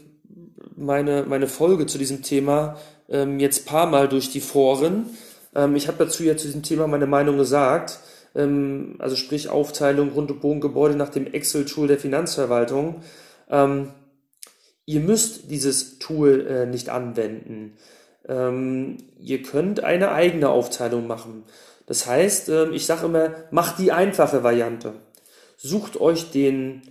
meine, 0.75 1.23
meine 1.23 1.47
Folge 1.47 1.85
zu 1.85 1.97
diesem 1.97 2.23
Thema 2.23 2.77
ähm, 3.09 3.39
jetzt 3.39 3.65
paar 3.65 3.87
Mal 3.87 4.07
durch 4.07 4.29
die 4.29 4.41
Foren. 4.41 5.05
Ähm, 5.55 5.75
ich 5.75 5.87
habe 5.87 6.03
dazu 6.03 6.23
ja 6.23 6.37
zu 6.37 6.47
diesem 6.47 6.63
Thema 6.63 6.87
meine 6.87 7.07
Meinung 7.07 7.37
gesagt. 7.37 7.99
Ähm, 8.35 8.95
also 8.99 9.15
sprich 9.15 9.49
Aufteilung 9.49 10.11
Grund 10.11 10.31
und 10.31 10.41
Boden 10.41 10.61
Gebäude 10.61 10.95
nach 10.95 11.09
dem 11.09 11.27
Excel-Tool 11.27 11.87
der 11.87 11.97
Finanzverwaltung. 11.97 13.01
Ähm, 13.49 13.91
ihr 14.85 14.99
müsst 15.01 15.49
dieses 15.51 15.99
Tool 15.99 16.47
äh, 16.47 16.65
nicht 16.65 16.89
anwenden. 16.89 17.77
Ähm, 18.27 18.97
ihr 19.19 19.41
könnt 19.41 19.83
eine 19.83 20.11
eigene 20.11 20.49
Aufteilung 20.49 21.07
machen. 21.07 21.43
Das 21.87 22.05
heißt, 22.05 22.49
ähm, 22.49 22.73
ich 22.73 22.85
sage 22.85 23.07
immer, 23.07 23.33
macht 23.49 23.79
die 23.79 23.91
einfache 23.91 24.43
Variante. 24.43 24.93
Sucht 25.55 25.99
euch 25.99 26.29
den, 26.29 26.83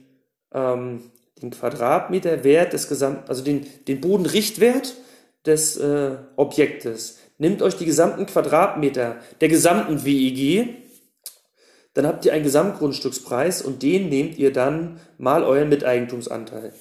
ähm, 0.53 1.13
den 1.41 1.51
Quadratmeterwert 1.51 2.73
des 2.73 2.89
gesamten, 2.89 3.29
also 3.29 3.45
den, 3.45 3.67
den 3.87 4.01
Bodenrichtwert 4.01 4.95
des 5.45 5.77
äh, 5.77 6.17
Objektes. 6.35 7.19
Nehmt 7.39 7.63
euch 7.63 7.77
die 7.77 7.85
gesamten 7.85 8.27
Quadratmeter 8.27 9.19
der 9.41 9.49
gesamten 9.49 10.05
WEG, 10.05 10.83
dann 11.95 12.07
habt 12.07 12.25
ihr 12.25 12.33
einen 12.33 12.45
Gesamtgrundstückspreis 12.45 13.63
und 13.63 13.83
den 13.83 14.09
nehmt 14.09 14.37
ihr 14.37 14.53
dann 14.53 15.01
mal 15.17 15.45
euren 15.45 15.69
Miteigentumsanteil. 15.69 16.73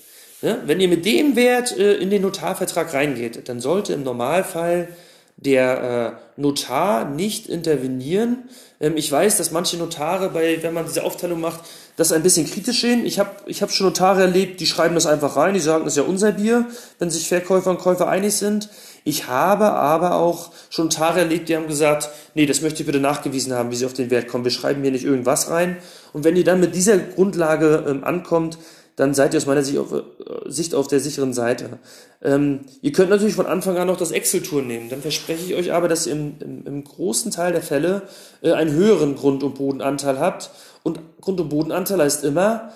Ja, 0.41 0.57
wenn 0.65 0.81
ihr 0.81 0.89
mit 0.89 1.05
dem 1.05 1.35
Wert 1.35 1.77
äh, 1.77 1.95
in 1.95 2.09
den 2.09 2.21
Notarvertrag 2.21 2.93
reingeht, 2.93 3.47
dann 3.47 3.61
sollte 3.61 3.93
im 3.93 4.03
Normalfall 4.03 4.89
der 5.37 6.19
äh, 6.19 6.24
Notar 6.37 7.05
nicht 7.05 7.47
intervenieren. 7.47 8.49
Ähm, 8.79 8.97
ich 8.97 9.11
weiß, 9.11 9.37
dass 9.37 9.51
manche 9.51 9.77
Notare, 9.77 10.29
bei, 10.29 10.61
wenn 10.61 10.73
man 10.73 10.85
diese 10.85 11.03
Aufteilung 11.03 11.39
macht, 11.39 11.61
das 11.97 12.11
ein 12.11 12.23
bisschen 12.23 12.45
kritisch 12.45 12.81
sehen. 12.81 13.05
Ich 13.05 13.19
habe 13.19 13.31
ich 13.45 13.61
hab 13.61 13.71
schon 13.71 13.87
Notare 13.87 14.21
erlebt, 14.21 14.59
die 14.59 14.65
schreiben 14.65 14.95
das 14.95 15.05
einfach 15.05 15.37
rein, 15.37 15.53
die 15.53 15.61
sagen, 15.61 15.85
das 15.85 15.93
ist 15.93 15.97
ja 15.97 16.03
unser 16.03 16.33
Bier, 16.33 16.65
wenn 16.99 17.09
sich 17.09 17.27
Verkäufer 17.27 17.69
und 17.69 17.79
Käufer 17.79 18.09
einig 18.09 18.33
sind. 18.35 18.69
Ich 19.05 19.27
habe 19.27 19.71
aber 19.71 20.15
auch 20.15 20.51
schon 20.69 20.85
Notare 20.85 21.19
erlebt, 21.19 21.47
die 21.47 21.55
haben 21.55 21.67
gesagt, 21.67 22.09
nee, 22.33 22.45
das 22.45 22.61
möchte 22.61 22.81
ich 22.81 22.85
bitte 22.85 22.99
nachgewiesen 22.99 23.53
haben, 23.53 23.71
wie 23.71 23.75
sie 23.75 23.85
auf 23.85 23.93
den 23.93 24.09
Wert 24.09 24.27
kommen. 24.27 24.43
Wir 24.43 24.51
schreiben 24.51 24.81
hier 24.81 24.91
nicht 24.91 25.05
irgendwas 25.05 25.49
rein. 25.49 25.77
Und 26.11 26.23
wenn 26.23 26.35
ihr 26.35 26.43
dann 26.43 26.59
mit 26.59 26.75
dieser 26.75 26.97
Grundlage 26.97 27.85
ähm, 27.87 28.03
ankommt, 28.03 28.57
dann 28.95 29.13
seid 29.13 29.33
ihr 29.33 29.37
aus 29.37 29.45
meiner 29.45 29.63
Sicht 29.63 29.77
auf, 29.77 29.91
äh, 29.91 30.03
Sicht 30.45 30.73
auf 30.73 30.87
der 30.87 30.99
sicheren 30.99 31.33
Seite. 31.33 31.79
Ähm, 32.21 32.61
ihr 32.81 32.91
könnt 32.91 33.09
natürlich 33.09 33.35
von 33.35 33.45
Anfang 33.45 33.77
an 33.77 33.87
noch 33.87 33.97
das 33.97 34.11
Excel-Tool 34.11 34.63
nehmen. 34.63 34.89
Dann 34.89 35.01
verspreche 35.01 35.45
ich 35.45 35.55
euch 35.55 35.73
aber, 35.73 35.87
dass 35.87 36.07
ihr 36.07 36.13
im, 36.13 36.35
im, 36.39 36.65
im 36.65 36.83
großen 36.83 37.31
Teil 37.31 37.51
der 37.51 37.61
Fälle 37.61 38.03
äh, 38.41 38.53
einen 38.53 38.71
höheren 38.71 39.15
Grund- 39.15 39.43
und 39.43 39.55
Bodenanteil 39.55 40.19
habt. 40.19 40.49
Und 40.83 40.99
Grund- 41.19 41.41
und 41.41 41.49
Bodenanteil 41.49 41.99
heißt 41.99 42.23
immer 42.23 42.71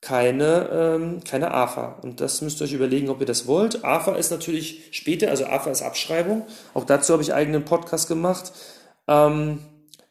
keine, 0.00 0.68
ähm, 0.70 1.20
keine 1.28 1.52
AFA. 1.52 1.98
Und 2.02 2.20
das 2.20 2.42
müsst 2.42 2.60
ihr 2.60 2.64
euch 2.64 2.72
überlegen, 2.74 3.08
ob 3.08 3.20
ihr 3.20 3.26
das 3.26 3.46
wollt. 3.46 3.84
AFA 3.84 4.14
ist 4.16 4.30
natürlich 4.30 4.88
später, 4.92 5.30
also 5.30 5.46
AFA 5.46 5.70
ist 5.70 5.82
Abschreibung. 5.82 6.42
Auch 6.74 6.84
dazu 6.84 7.12
habe 7.14 7.22
ich 7.22 7.34
eigenen 7.34 7.64
Podcast 7.64 8.06
gemacht. 8.06 8.52
Ähm, 9.08 9.60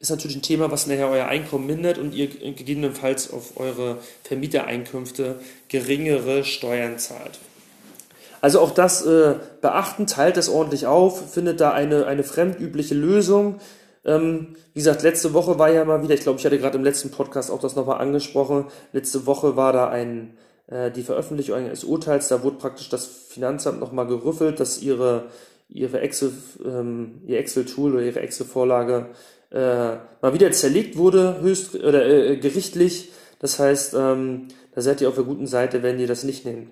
ist 0.04 0.10
natürlich 0.10 0.36
ein 0.36 0.42
Thema, 0.42 0.70
was 0.70 0.86
nachher 0.86 1.10
euer 1.10 1.28
Einkommen 1.28 1.66
mindert 1.66 1.98
und 1.98 2.14
ihr 2.14 2.28
gegebenenfalls 2.28 3.32
auf 3.32 3.56
eure 3.56 4.00
Vermietereinkünfte 4.24 5.36
geringere 5.70 6.44
Steuern 6.44 7.00
zahlt. 7.00 7.40
Also 8.42 8.60
auch 8.60 8.72
das 8.72 9.06
äh, 9.06 9.36
beachten, 9.62 10.06
teilt 10.06 10.36
das 10.36 10.50
ordentlich 10.50 10.88
auf, 10.88 11.32
findet 11.32 11.62
da 11.62 11.72
eine, 11.72 12.06
eine 12.06 12.24
fremdübliche 12.24 12.96
Lösung. 12.96 13.62
Ähm, 14.04 14.58
wie 14.74 14.80
gesagt, 14.80 15.04
letzte 15.04 15.34
Woche 15.34 15.58
war 15.58 15.72
ja 15.72 15.86
mal 15.86 16.04
wieder, 16.04 16.16
ich 16.16 16.22
glaube, 16.24 16.38
ich 16.38 16.46
hatte 16.46 16.60
gerade 16.60 16.78
im 16.78 16.84
letzten 16.84 17.10
Podcast 17.10 17.50
auch 17.50 17.62
das 17.62 17.78
nochmal 17.78 18.02
angesprochen, 18.02 18.66
letzte 18.92 19.26
Woche 19.26 19.56
war 19.56 19.72
da 19.72 19.88
ein, 19.88 20.36
äh, 20.68 20.92
die 20.92 21.04
Veröffentlichung 21.04 21.56
eines 21.56 21.86
Urteils, 21.86 22.28
da 22.28 22.44
wurde 22.44 22.58
praktisch 22.58 22.90
das 22.90 23.06
Finanzamt 23.06 23.80
nochmal 23.80 24.08
gerüffelt, 24.08 24.60
dass 24.60 24.82
ihre, 24.82 25.28
ihre 25.70 26.02
Excel, 26.02 26.34
ähm, 26.66 27.22
ihr 27.26 27.40
Excel-Tool 27.40 27.94
oder 27.94 28.04
ihre 28.04 28.20
Excel-Vorlage 28.20 29.12
äh, 29.54 29.98
mal 30.22 30.34
wieder 30.34 30.52
zerlegt 30.52 30.98
wurde, 30.98 31.40
höchst 31.42 31.76
oder 31.76 32.06
äh, 32.06 32.38
gerichtlich. 32.38 33.12
Das 33.40 33.60
heißt, 33.60 33.94
ähm, 33.94 34.48
da 34.74 34.82
seid 34.82 35.02
ihr 35.02 35.10
auf 35.10 35.16
der 35.16 35.24
guten 35.24 35.48
Seite, 35.48 35.84
wenn 35.84 36.00
ihr 36.00 36.08
das 36.08 36.24
nicht 36.24 36.46
nehmt. 36.46 36.70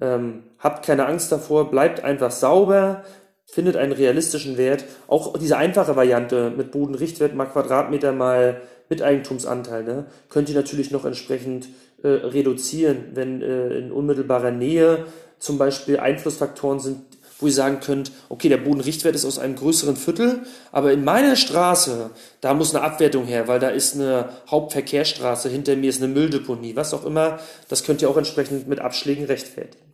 Ähm, 0.00 0.44
habt 0.58 0.84
keine 0.84 1.06
Angst 1.06 1.30
davor, 1.30 1.70
bleibt 1.70 2.02
einfach 2.02 2.30
sauber, 2.30 3.04
findet 3.44 3.76
einen 3.76 3.92
realistischen 3.92 4.56
Wert. 4.56 4.84
Auch 5.08 5.36
diese 5.36 5.56
einfache 5.56 5.94
Variante 5.94 6.50
mit 6.56 6.72
Bodenrichtwert 6.72 7.34
mal 7.34 7.46
Quadratmeter 7.46 8.12
mal 8.12 8.62
Miteigentumsanteil, 8.88 9.84
ne, 9.84 10.06
könnt 10.28 10.48
ihr 10.48 10.54
natürlich 10.54 10.90
noch 10.90 11.04
entsprechend 11.04 11.68
äh, 12.02 12.08
reduzieren, 12.08 13.04
wenn 13.14 13.40
äh, 13.42 13.78
in 13.78 13.92
unmittelbarer 13.92 14.50
Nähe 14.50 15.06
zum 15.38 15.58
Beispiel 15.58 15.98
Einflussfaktoren 15.98 16.78
sind, 16.78 17.00
wo 17.42 17.46
ihr 17.46 17.52
sagen 17.52 17.80
könnt, 17.80 18.12
okay, 18.28 18.48
der 18.48 18.58
Bodenrichtwert 18.58 19.14
ist 19.14 19.24
aus 19.24 19.38
einem 19.38 19.56
größeren 19.56 19.96
Viertel, 19.96 20.42
aber 20.70 20.92
in 20.92 21.04
meiner 21.04 21.36
Straße, 21.36 22.10
da 22.40 22.54
muss 22.54 22.74
eine 22.74 22.84
Abwertung 22.84 23.26
her, 23.26 23.48
weil 23.48 23.60
da 23.60 23.68
ist 23.68 23.94
eine 23.94 24.30
Hauptverkehrsstraße, 24.48 25.48
hinter 25.48 25.76
mir 25.76 25.90
ist 25.90 26.02
eine 26.02 26.12
Mülldeponie, 26.12 26.76
was 26.76 26.94
auch 26.94 27.04
immer, 27.04 27.40
das 27.68 27.84
könnt 27.84 28.00
ihr 28.02 28.08
auch 28.08 28.16
entsprechend 28.16 28.68
mit 28.68 28.80
Abschlägen 28.80 29.24
rechtfertigen. 29.24 29.92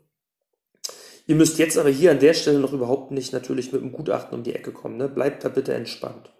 Ihr 1.26 1.34
müsst 1.34 1.58
jetzt 1.58 1.76
aber 1.76 1.90
hier 1.90 2.10
an 2.10 2.20
der 2.20 2.32
Stelle 2.32 2.58
noch 2.58 2.72
überhaupt 2.72 3.10
nicht 3.10 3.34
natürlich 3.34 3.70
mit 3.70 3.82
einem 3.82 3.92
Gutachten 3.92 4.36
um 4.36 4.44
die 4.44 4.54
Ecke 4.54 4.72
kommen. 4.72 4.96
Ne? 4.96 5.08
Bleibt 5.08 5.44
da 5.44 5.50
bitte 5.50 5.74
entspannt. 5.74 6.30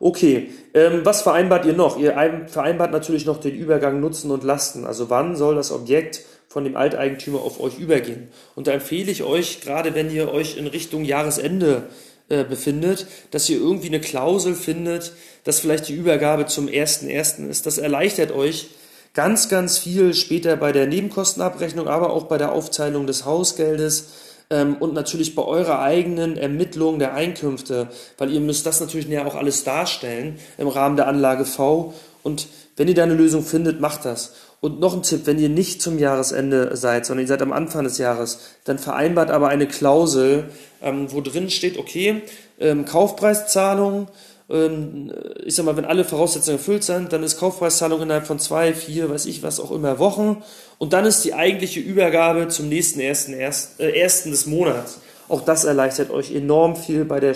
Okay, 0.00 0.50
ähm, 0.72 1.02
was 1.04 1.22
vereinbart 1.22 1.66
ihr 1.66 1.74
noch? 1.74 1.98
Ihr 1.98 2.14
vereinbart 2.48 2.90
natürlich 2.90 3.26
noch 3.26 3.38
den 3.38 3.54
Übergang 3.54 4.00
Nutzen 4.00 4.30
und 4.30 4.44
Lasten. 4.44 4.86
Also 4.86 5.10
wann 5.10 5.36
soll 5.36 5.54
das 5.54 5.72
Objekt 5.72 6.22
von 6.56 6.64
dem 6.64 6.74
Alteigentümer 6.74 7.42
auf 7.42 7.60
euch 7.60 7.78
übergehen? 7.78 8.28
Und 8.54 8.66
da 8.66 8.72
empfehle 8.72 9.12
ich 9.12 9.22
euch, 9.24 9.60
gerade 9.60 9.94
wenn 9.94 10.10
ihr 10.10 10.32
euch 10.32 10.56
in 10.56 10.66
Richtung 10.66 11.04
Jahresende 11.04 11.82
äh, 12.30 12.44
befindet, 12.44 13.06
dass 13.30 13.50
ihr 13.50 13.58
irgendwie 13.58 13.88
eine 13.88 14.00
Klausel 14.00 14.54
findet, 14.54 15.12
dass 15.44 15.60
vielleicht 15.60 15.86
die 15.88 15.92
Übergabe 15.92 16.46
zum 16.46 16.66
1.1. 16.66 17.46
ist. 17.46 17.66
Das 17.66 17.76
erleichtert 17.76 18.32
euch 18.32 18.70
ganz, 19.12 19.50
ganz 19.50 19.76
viel 19.76 20.14
später 20.14 20.56
bei 20.56 20.72
der 20.72 20.86
Nebenkostenabrechnung, 20.86 21.88
aber 21.88 22.10
auch 22.10 22.24
bei 22.24 22.38
der 22.38 22.52
Aufteilung 22.52 23.06
des 23.06 23.26
Hausgeldes 23.26 24.14
ähm, 24.48 24.76
und 24.80 24.94
natürlich 24.94 25.34
bei 25.34 25.42
eurer 25.42 25.80
eigenen 25.80 26.38
Ermittlung 26.38 26.98
der 26.98 27.12
Einkünfte, 27.12 27.88
weil 28.16 28.32
ihr 28.32 28.40
müsst 28.40 28.64
das 28.64 28.80
natürlich 28.80 29.08
ja 29.08 29.26
auch 29.26 29.34
alles 29.34 29.62
darstellen 29.64 30.38
im 30.56 30.68
Rahmen 30.68 30.96
der 30.96 31.06
Anlage 31.06 31.44
V. 31.44 31.92
Und 32.22 32.48
wenn 32.76 32.88
ihr 32.88 32.94
da 32.94 33.02
eine 33.02 33.14
Lösung 33.14 33.42
findet, 33.42 33.78
macht 33.78 34.06
das. 34.06 34.34
Und 34.60 34.80
noch 34.80 34.94
ein 34.94 35.02
Tipp, 35.02 35.22
wenn 35.24 35.38
ihr 35.38 35.48
nicht 35.48 35.82
zum 35.82 35.98
Jahresende 35.98 36.76
seid, 36.76 37.06
sondern 37.06 37.24
ihr 37.24 37.28
seid 37.28 37.42
am 37.42 37.52
Anfang 37.52 37.84
des 37.84 37.98
Jahres, 37.98 38.40
dann 38.64 38.78
vereinbart 38.78 39.30
aber 39.30 39.48
eine 39.48 39.66
Klausel, 39.66 40.50
ähm, 40.82 41.12
wo 41.12 41.20
drin 41.20 41.50
steht, 41.50 41.78
okay, 41.78 42.22
ähm, 42.58 42.84
Kaufpreiszahlung, 42.84 44.08
ähm, 44.48 45.12
ich 45.44 45.54
sag 45.54 45.66
mal, 45.66 45.76
wenn 45.76 45.84
alle 45.84 46.04
Voraussetzungen 46.04 46.58
erfüllt 46.58 46.84
sind, 46.84 47.12
dann 47.12 47.22
ist 47.22 47.38
Kaufpreiszahlung 47.38 48.02
innerhalb 48.02 48.26
von 48.26 48.38
zwei, 48.38 48.72
vier, 48.72 49.10
weiß 49.10 49.26
ich 49.26 49.42
was 49.42 49.60
auch 49.60 49.72
immer 49.72 49.98
Wochen. 49.98 50.42
Und 50.78 50.92
dann 50.92 51.04
ist 51.04 51.24
die 51.24 51.34
eigentliche 51.34 51.80
Übergabe 51.80 52.48
zum 52.48 52.68
nächsten 52.68 53.00
ersten, 53.00 53.32
erst, 53.34 53.80
äh, 53.80 53.90
ersten 53.90 54.30
des 54.30 54.46
Monats. 54.46 55.00
Auch 55.28 55.44
das 55.44 55.64
erleichtert 55.64 56.10
euch 56.10 56.34
enorm 56.34 56.76
viel 56.76 57.04
bei 57.04 57.20
der, 57.20 57.34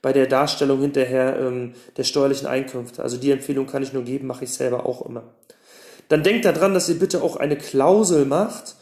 bei 0.00 0.12
der 0.12 0.26
Darstellung 0.26 0.80
hinterher 0.80 1.38
ähm, 1.38 1.74
der 1.96 2.04
steuerlichen 2.04 2.46
Einkünfte. 2.46 3.02
Also 3.02 3.18
die 3.18 3.30
Empfehlung 3.30 3.66
kann 3.66 3.82
ich 3.82 3.92
nur 3.92 4.04
geben, 4.04 4.26
mache 4.26 4.44
ich 4.44 4.52
selber 4.52 4.86
auch 4.86 5.04
immer. 5.04 5.24
Dann 6.08 6.22
denkt 6.22 6.44
daran, 6.44 6.74
dass 6.74 6.88
ihr 6.88 6.98
bitte 6.98 7.22
auch 7.22 7.36
eine 7.36 7.56
Klausel 7.56 8.24
macht, 8.24 8.76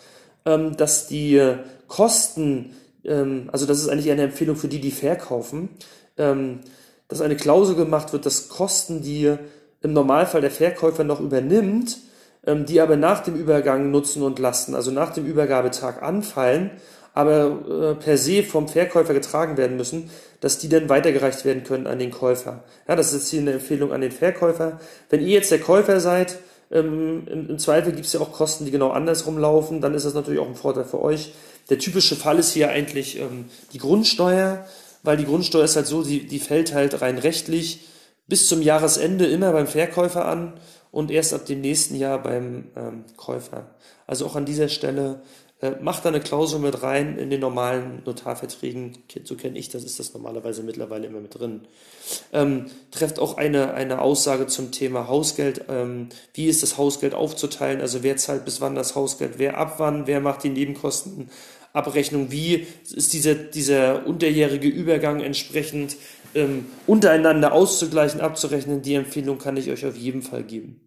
ähm, 0.45 0.77
dass 0.77 1.07
die 1.07 1.41
Kosten, 1.89 2.75
ähm, 3.05 3.49
also 3.53 3.67
das 3.67 3.79
ist 3.79 3.89
eigentlich 3.89 4.11
eine 4.11 4.25
Empfehlung 4.25 4.57
für 4.57 4.69
die, 4.69 4.81
die 4.81 4.91
verkaufen, 4.91 5.71
ähm, 6.19 6.61
dass 7.09 7.21
eine 7.21 7.37
Klausel 7.37 7.77
gemacht 7.77 8.13
wird, 8.13 8.27
dass 8.27 8.49
Kosten, 8.49 9.03
die 9.03 9.35
im 9.83 9.93
Normalfall 9.93 10.41
der 10.41 10.51
Verkäufer 10.51 11.05
noch 11.05 11.21
übernimmt, 11.21 11.99
die 12.47 12.81
aber 12.81 12.97
nach 12.97 13.23
dem 13.23 13.37
Übergang 13.37 13.91
Nutzen 13.91 14.23
und 14.23 14.39
Lasten, 14.39 14.75
also 14.75 14.91
nach 14.91 15.13
dem 15.13 15.27
Übergabetag 15.27 16.03
anfallen, 16.03 16.71
aber 17.15 17.93
äh, 17.93 17.95
per 17.95 18.19
se 18.19 18.43
vom 18.43 18.69
Verkäufer 18.69 19.15
getragen 19.15 19.57
werden 19.57 19.77
müssen, 19.77 20.11
dass 20.41 20.59
die 20.59 20.69
dann 20.69 20.89
weitergereicht 20.89 21.45
werden 21.45 21.63
können 21.63 21.87
an 21.87 21.99
den 21.99 22.11
Käufer. 22.11 22.65
Ja, 22.89 22.97
das 22.97 23.09
ist 23.09 23.15
jetzt 23.15 23.29
hier 23.31 23.41
eine 23.41 23.53
Empfehlung 23.53 23.93
an 23.93 24.01
den 24.01 24.11
Verkäufer. 24.11 24.81
Wenn 25.11 25.21
ihr 25.21 25.29
jetzt 25.29 25.53
der 25.53 25.61
Käufer 25.61 26.01
seid, 26.01 26.39
ähm, 26.75 27.27
im, 27.27 27.51
im, 27.51 27.59
Zweifel 27.59 27.93
gibt 27.93 28.07
es 28.07 28.13
ja 28.13 28.21
auch 28.21 28.33
Kosten, 28.33 28.65
die 28.67 28.71
genau 28.71 28.91
andersrum 28.91 29.39
laufen, 29.39 29.81
dann 29.81 29.95
ist 29.95 30.05
das 30.05 30.15
natürlich 30.15 30.41
auch 30.41 30.49
ein 30.49 30.55
Vorteil 30.55 30.85
für 30.85 31.01
euch. 31.01 31.33
Der 31.71 31.79
typische 31.79 32.17
Fall 32.17 32.39
ist 32.39 32.53
hier 32.53 32.69
eigentlich 32.69 33.19
ähm, 33.19 33.47
die 33.73 33.79
Grundsteuer 33.79 34.67
weil 35.05 35.19
die 35.19 35.27
Grundsteuer 35.27 35.65
ist 35.65 35.77
halt 35.77 35.87
so, 35.87 36.03
die, 36.03 36.27
die 36.27 36.41
fällt 36.41 36.75
halt 36.75 37.01
rein 37.01 37.19
rechtlich 37.19 37.87
bis 38.27 38.49
zum 38.49 38.63
Jahresende 38.63 39.27
immer 39.27 39.53
beim 39.53 39.67
Verkäufer 39.67 40.25
an 40.25 40.55
und 40.91 41.11
erst 41.11 41.35
ab 41.35 41.45
dem 41.45 41.61
nächsten 41.61 41.95
Jahr 41.95 42.23
beim 42.23 42.71
ähm, 42.75 43.05
Käufer. 43.17 43.75
Also 44.07 44.25
auch 44.25 44.35
an 44.35 44.47
dieser 44.47 44.69
Stelle 44.69 45.21
äh, 45.65 45.77
macht 45.81 46.05
da 46.05 46.11
eine 46.11 46.21
Klausel 46.21 46.61
mit 46.61 46.83
rein 46.83 47.17
in 47.17 47.31
den 47.31 47.41
normalen 47.41 48.03
Notarverträgen. 48.05 48.99
So 49.25 49.35
kenne 49.35 49.59
ich 49.59 49.71
das, 49.71 49.83
ist 49.83 49.99
das 49.99 50.13
normalerweise 50.13 50.63
mittlerweile 50.63 51.07
immer 51.07 51.21
mit 51.21 51.39
drin. 51.39 51.63
Ähm, 52.33 52.67
trefft 52.91 53.19
auch 53.19 53.39
eine, 53.39 53.73
eine 53.73 54.03
Aussage 54.03 54.47
zum 54.47 54.73
Thema 54.73 55.09
Hausgeld. 55.09 55.65
Ähm, 55.69 56.11
wie 56.35 56.47
ist 56.47 56.63
das 56.63 56.77
Hausgeld 56.77 57.15
aufzuteilen? 57.15 57.81
Also 57.81 58.03
wer 58.03 58.17
zahlt 58.19 58.45
bis 58.45 58.61
wann 58.61 58.75
das 58.75 58.95
Hausgeld? 58.95 59.39
Wer 59.39 59.57
ab 59.57 59.77
wann? 59.79 60.07
Wer 60.07 60.21
macht 60.21 60.45
die 60.45 60.51
Nebenkosten? 60.51 61.31
Abrechnung, 61.73 62.31
wie 62.31 62.67
ist 62.95 63.13
dieser, 63.13 63.35
dieser 63.35 64.07
unterjährige 64.07 64.69
Übergang 64.69 65.21
entsprechend 65.21 65.97
ähm, 66.35 66.67
untereinander 66.87 67.53
auszugleichen, 67.53 68.21
abzurechnen. 68.21 68.83
Die 68.83 68.95
Empfehlung 68.95 69.39
kann 69.39 69.57
ich 69.57 69.71
euch 69.71 69.85
auf 69.87 69.97
jeden 69.97 70.23
Fall 70.23 70.45
geben. 70.45 70.81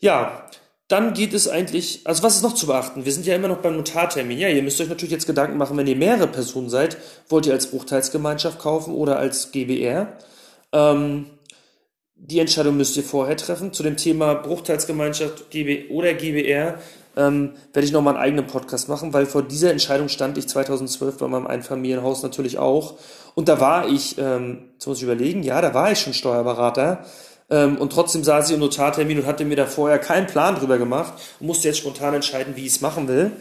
Ja, 0.00 0.50
dann 0.88 1.14
geht 1.14 1.34
es 1.34 1.48
eigentlich, 1.48 2.02
also 2.04 2.22
was 2.22 2.36
ist 2.36 2.42
noch 2.42 2.54
zu 2.54 2.66
beachten? 2.66 3.04
Wir 3.04 3.12
sind 3.12 3.26
ja 3.26 3.34
immer 3.34 3.48
noch 3.48 3.58
beim 3.58 3.76
Notartermin. 3.76 4.38
Ja, 4.38 4.48
ihr 4.48 4.62
müsst 4.62 4.80
euch 4.80 4.88
natürlich 4.88 5.12
jetzt 5.12 5.26
Gedanken 5.26 5.58
machen, 5.58 5.76
wenn 5.76 5.86
ihr 5.86 5.96
mehrere 5.96 6.28
Personen 6.28 6.68
seid, 6.68 6.96
wollt 7.28 7.46
ihr 7.46 7.52
als 7.52 7.66
Bruchteilsgemeinschaft 7.68 8.60
kaufen 8.60 8.94
oder 8.94 9.18
als 9.18 9.50
GBR? 9.50 10.16
Ähm, 10.72 11.26
die 12.14 12.38
Entscheidung 12.38 12.76
müsst 12.76 12.96
ihr 12.96 13.02
vorher 13.02 13.36
treffen. 13.36 13.72
Zu 13.72 13.82
dem 13.82 13.96
Thema 13.96 14.34
Bruchteilsgemeinschaft 14.34 15.50
GB 15.50 15.88
oder 15.90 16.14
GBR 16.14 16.78
ähm, 17.16 17.52
werde 17.72 17.86
ich 17.86 17.92
nochmal 17.92 18.14
einen 18.14 18.22
eigenen 18.22 18.46
Podcast 18.46 18.88
machen, 18.88 19.12
weil 19.12 19.26
vor 19.26 19.42
dieser 19.42 19.70
Entscheidung 19.70 20.08
stand 20.08 20.38
ich 20.38 20.48
2012 20.48 21.18
bei 21.18 21.26
meinem 21.28 21.46
Einfamilienhaus 21.46 22.22
natürlich 22.22 22.58
auch. 22.58 22.94
Und 23.34 23.48
da 23.48 23.60
war 23.60 23.88
ich, 23.88 24.18
ähm, 24.18 24.70
jetzt 24.74 24.86
muss 24.86 24.98
ich 24.98 25.04
überlegen, 25.04 25.42
ja, 25.42 25.60
da 25.60 25.74
war 25.74 25.90
ich 25.90 25.98
schon 25.98 26.14
Steuerberater. 26.14 27.04
Ähm, 27.48 27.78
und 27.78 27.92
trotzdem 27.92 28.24
saß 28.24 28.48
ich 28.48 28.54
im 28.54 28.60
Notartermin 28.60 29.20
und 29.20 29.26
hatte 29.26 29.44
mir 29.44 29.56
da 29.56 29.66
vorher 29.66 29.98
keinen 29.98 30.26
Plan 30.26 30.56
drüber 30.56 30.78
gemacht 30.78 31.14
und 31.40 31.46
musste 31.46 31.68
jetzt 31.68 31.78
spontan 31.78 32.14
entscheiden, 32.14 32.56
wie 32.56 32.66
ich 32.66 32.72
es 32.72 32.80
machen 32.80 33.08
will. 33.08 33.32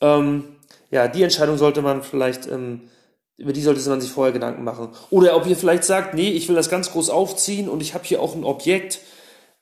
Ähm, 0.00 0.44
ja, 0.90 1.08
die 1.08 1.22
Entscheidung 1.22 1.58
sollte 1.58 1.82
man 1.82 2.02
vielleicht, 2.02 2.46
ähm, 2.46 2.82
über 3.36 3.52
die 3.52 3.62
sollte 3.62 3.88
man 3.88 4.00
sich 4.00 4.10
vorher 4.10 4.32
Gedanken 4.32 4.64
machen. 4.64 4.90
Oder 5.10 5.36
ob 5.36 5.46
ihr 5.46 5.56
vielleicht 5.56 5.84
sagt, 5.84 6.14
nee, 6.14 6.30
ich 6.30 6.48
will 6.48 6.56
das 6.56 6.70
ganz 6.70 6.92
groß 6.92 7.10
aufziehen 7.10 7.68
und 7.68 7.80
ich 7.80 7.94
habe 7.94 8.04
hier 8.04 8.20
auch 8.20 8.34
ein 8.34 8.44
Objekt, 8.44 9.00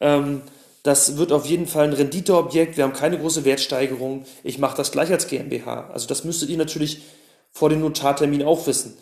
ähm, 0.00 0.42
das 0.82 1.16
wird 1.18 1.32
auf 1.32 1.44
jeden 1.44 1.66
Fall 1.66 1.84
ein 1.84 1.92
Renditeobjekt. 1.92 2.76
Wir 2.76 2.84
haben 2.84 2.92
keine 2.92 3.18
große 3.18 3.44
Wertsteigerung. 3.44 4.24
Ich 4.42 4.58
mache 4.58 4.76
das 4.76 4.92
gleich 4.92 5.10
als 5.10 5.26
GmbH. 5.26 5.90
Also 5.92 6.06
das 6.06 6.24
müsstet 6.24 6.48
ihr 6.48 6.56
natürlich 6.56 7.02
vor 7.50 7.68
dem 7.68 7.80
Notartermin 7.80 8.42
auch 8.42 8.66
wissen. 8.66 8.96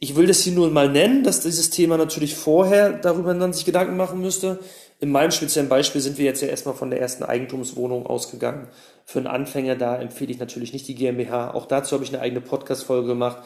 Ich 0.00 0.14
will 0.14 0.26
das 0.26 0.40
hier 0.40 0.52
nur 0.52 0.70
mal 0.70 0.88
nennen, 0.88 1.24
dass 1.24 1.40
dieses 1.40 1.70
Thema 1.70 1.96
natürlich 1.96 2.36
vorher 2.36 2.92
darüber 2.92 3.34
dann 3.34 3.52
sich 3.52 3.64
Gedanken 3.64 3.96
machen 3.96 4.20
müsste. 4.20 4.60
In 5.00 5.10
meinem 5.10 5.32
speziellen 5.32 5.68
Beispiel 5.68 6.00
sind 6.00 6.18
wir 6.18 6.24
jetzt 6.24 6.40
ja 6.40 6.48
erstmal 6.48 6.74
von 6.74 6.90
der 6.90 7.00
ersten 7.00 7.24
Eigentumswohnung 7.24 8.06
ausgegangen. 8.06 8.68
Für 9.04 9.18
einen 9.18 9.26
Anfänger 9.26 9.74
da 9.74 10.00
empfehle 10.00 10.30
ich 10.30 10.38
natürlich 10.38 10.72
nicht 10.72 10.86
die 10.86 10.94
GmbH. 10.94 11.52
Auch 11.52 11.66
dazu 11.66 11.92
habe 11.92 12.04
ich 12.04 12.10
eine 12.10 12.20
eigene 12.20 12.40
Podcast-Folge 12.40 13.08
gemacht. 13.08 13.38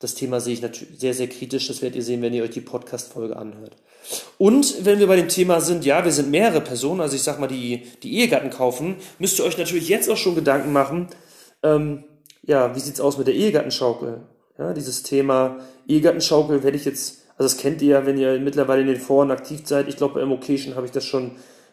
Das 0.00 0.14
Thema 0.14 0.40
sehe 0.40 0.54
ich 0.54 0.62
natürlich 0.62 0.98
sehr, 0.98 1.14
sehr 1.14 1.28
kritisch. 1.28 1.68
Das 1.68 1.80
werdet 1.80 1.96
ihr 1.96 2.02
sehen, 2.02 2.22
wenn 2.22 2.34
ihr 2.34 2.42
euch 2.42 2.50
die 2.50 2.60
Podcast-Folge 2.60 3.36
anhört. 3.36 3.76
Und 4.36 4.84
wenn 4.84 4.98
wir 4.98 5.06
bei 5.06 5.16
dem 5.16 5.28
Thema 5.28 5.60
sind, 5.60 5.84
ja, 5.84 6.04
wir 6.04 6.12
sind 6.12 6.30
mehrere 6.30 6.60
Personen, 6.60 7.00
also 7.00 7.14
ich 7.14 7.22
sag 7.22 7.38
mal, 7.38 7.46
die, 7.46 7.86
die 8.02 8.18
Ehegatten 8.18 8.50
kaufen, 8.50 8.96
müsst 9.18 9.38
ihr 9.38 9.44
euch 9.44 9.58
natürlich 9.58 9.88
jetzt 9.88 10.10
auch 10.10 10.16
schon 10.16 10.34
Gedanken 10.34 10.72
machen, 10.72 11.08
ähm, 11.62 12.04
ja, 12.42 12.74
wie 12.74 12.80
sieht's 12.80 13.00
aus 13.00 13.16
mit 13.16 13.28
der 13.28 13.34
Ehegattenschaukel? 13.34 14.22
Ja, 14.58 14.72
dieses 14.72 15.02
Thema 15.02 15.58
Ehegattenschaukel 15.88 16.62
werde 16.62 16.76
ich 16.76 16.84
jetzt, 16.84 17.22
also 17.36 17.48
das 17.48 17.56
kennt 17.56 17.82
ihr 17.82 17.88
ja, 17.88 18.06
wenn 18.06 18.18
ihr 18.18 18.38
mittlerweile 18.40 18.82
in 18.82 18.88
den 18.88 19.00
Foren 19.00 19.30
aktiv 19.30 19.60
seid. 19.64 19.88
Ich 19.88 19.96
glaube, 19.96 20.14
bei 20.14 20.20
Immocation 20.20 20.76
habe 20.76 20.86
ich 20.86 20.92
das 20.92 21.04
schon, 21.04 21.32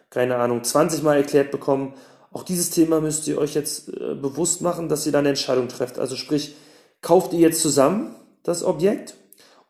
keine 0.10 0.38
Ahnung, 0.38 0.64
20 0.64 1.04
Mal 1.04 1.18
erklärt 1.18 1.52
bekommen. 1.52 1.94
Auch 2.32 2.44
dieses 2.44 2.70
Thema 2.70 3.02
müsst 3.02 3.28
ihr 3.28 3.38
euch 3.38 3.54
jetzt 3.54 3.90
äh, 3.90 4.16
bewusst 4.16 4.62
machen, 4.62 4.90
dass 4.90 5.06
ihr 5.06 5.12
dann 5.12 5.20
eine 5.20 5.30
Entscheidung 5.30 5.68
trefft. 5.68 6.00
Also 6.00 6.16
sprich, 6.16 6.56
kauft 7.02 7.34
ihr 7.34 7.40
jetzt 7.40 7.62
zusammen 7.62 8.16
das 8.44 8.64
Objekt 8.64 9.16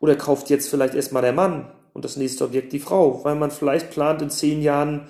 oder 0.00 0.16
kauft 0.16 0.50
jetzt 0.50 0.68
vielleicht 0.68 0.94
erstmal 0.94 1.22
der 1.22 1.32
Mann 1.32 1.70
und 1.92 2.04
das 2.04 2.16
nächste 2.16 2.44
Objekt 2.44 2.72
die 2.72 2.78
Frau, 2.78 3.24
weil 3.24 3.34
man 3.34 3.50
vielleicht 3.50 3.90
plant 3.90 4.22
in 4.22 4.30
zehn 4.30 4.62
Jahren 4.62 5.08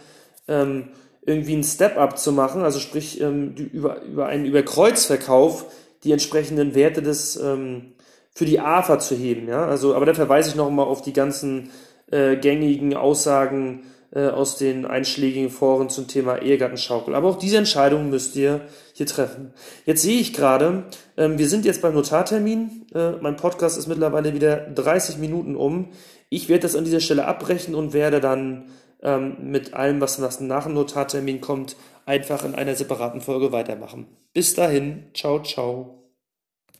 ähm, 0.48 0.88
irgendwie 1.24 1.54
einen 1.54 1.64
Step-up 1.64 2.18
zu 2.18 2.32
machen, 2.32 2.62
also 2.62 2.80
sprich 2.80 3.20
ähm, 3.20 3.54
die, 3.54 3.62
über, 3.64 4.02
über 4.02 4.26
einen 4.26 4.44
Überkreuzverkauf 4.44 5.66
die 6.04 6.12
entsprechenden 6.12 6.74
Werte 6.74 7.00
des 7.00 7.36
ähm, 7.36 7.92
für 8.34 8.44
die 8.44 8.60
AFA 8.60 8.98
zu 8.98 9.14
heben. 9.14 9.48
Ja? 9.48 9.66
Also, 9.66 9.94
aber 9.94 10.06
da 10.06 10.14
verweise 10.14 10.50
ich 10.50 10.54
nochmal 10.56 10.86
auf 10.86 11.02
die 11.02 11.12
ganzen 11.12 11.70
äh, 12.10 12.36
gängigen 12.36 12.94
Aussagen 12.94 13.82
äh, 14.14 14.28
aus 14.28 14.56
den 14.56 14.84
einschlägigen 14.84 15.50
Foren 15.50 15.88
zum 15.88 16.06
Thema 16.06 16.40
Ehegattenschaukel. 16.42 17.14
Aber 17.14 17.28
auch 17.28 17.38
diese 17.38 17.58
Entscheidung 17.58 18.10
müsst 18.10 18.36
ihr 18.36 18.62
hier 18.94 19.06
treffen. 19.06 19.52
Jetzt 19.86 20.02
sehe 20.02 20.20
ich 20.20 20.32
gerade, 20.32 20.84
ähm, 21.16 21.38
wir 21.38 21.48
sind 21.48 21.64
jetzt 21.64 21.82
beim 21.82 21.94
Notartermin. 21.94 22.86
Äh, 22.94 23.12
mein 23.20 23.36
Podcast 23.36 23.78
ist 23.78 23.88
mittlerweile 23.88 24.34
wieder 24.34 24.56
30 24.56 25.18
Minuten 25.18 25.56
um. 25.56 25.88
Ich 26.28 26.48
werde 26.48 26.62
das 26.62 26.76
an 26.76 26.84
dieser 26.84 27.00
Stelle 27.00 27.26
abbrechen 27.26 27.74
und 27.74 27.92
werde 27.92 28.20
dann 28.20 28.70
ähm, 29.02 29.36
mit 29.50 29.74
allem, 29.74 30.00
was 30.00 30.18
nach 30.18 30.64
dem 30.64 30.74
Notartermin 30.74 31.40
kommt, 31.40 31.76
einfach 32.06 32.44
in 32.44 32.54
einer 32.54 32.74
separaten 32.74 33.20
Folge 33.20 33.52
weitermachen. 33.52 34.06
Bis 34.32 34.54
dahin, 34.54 35.04
ciao, 35.14 35.42
ciao. 35.42 36.01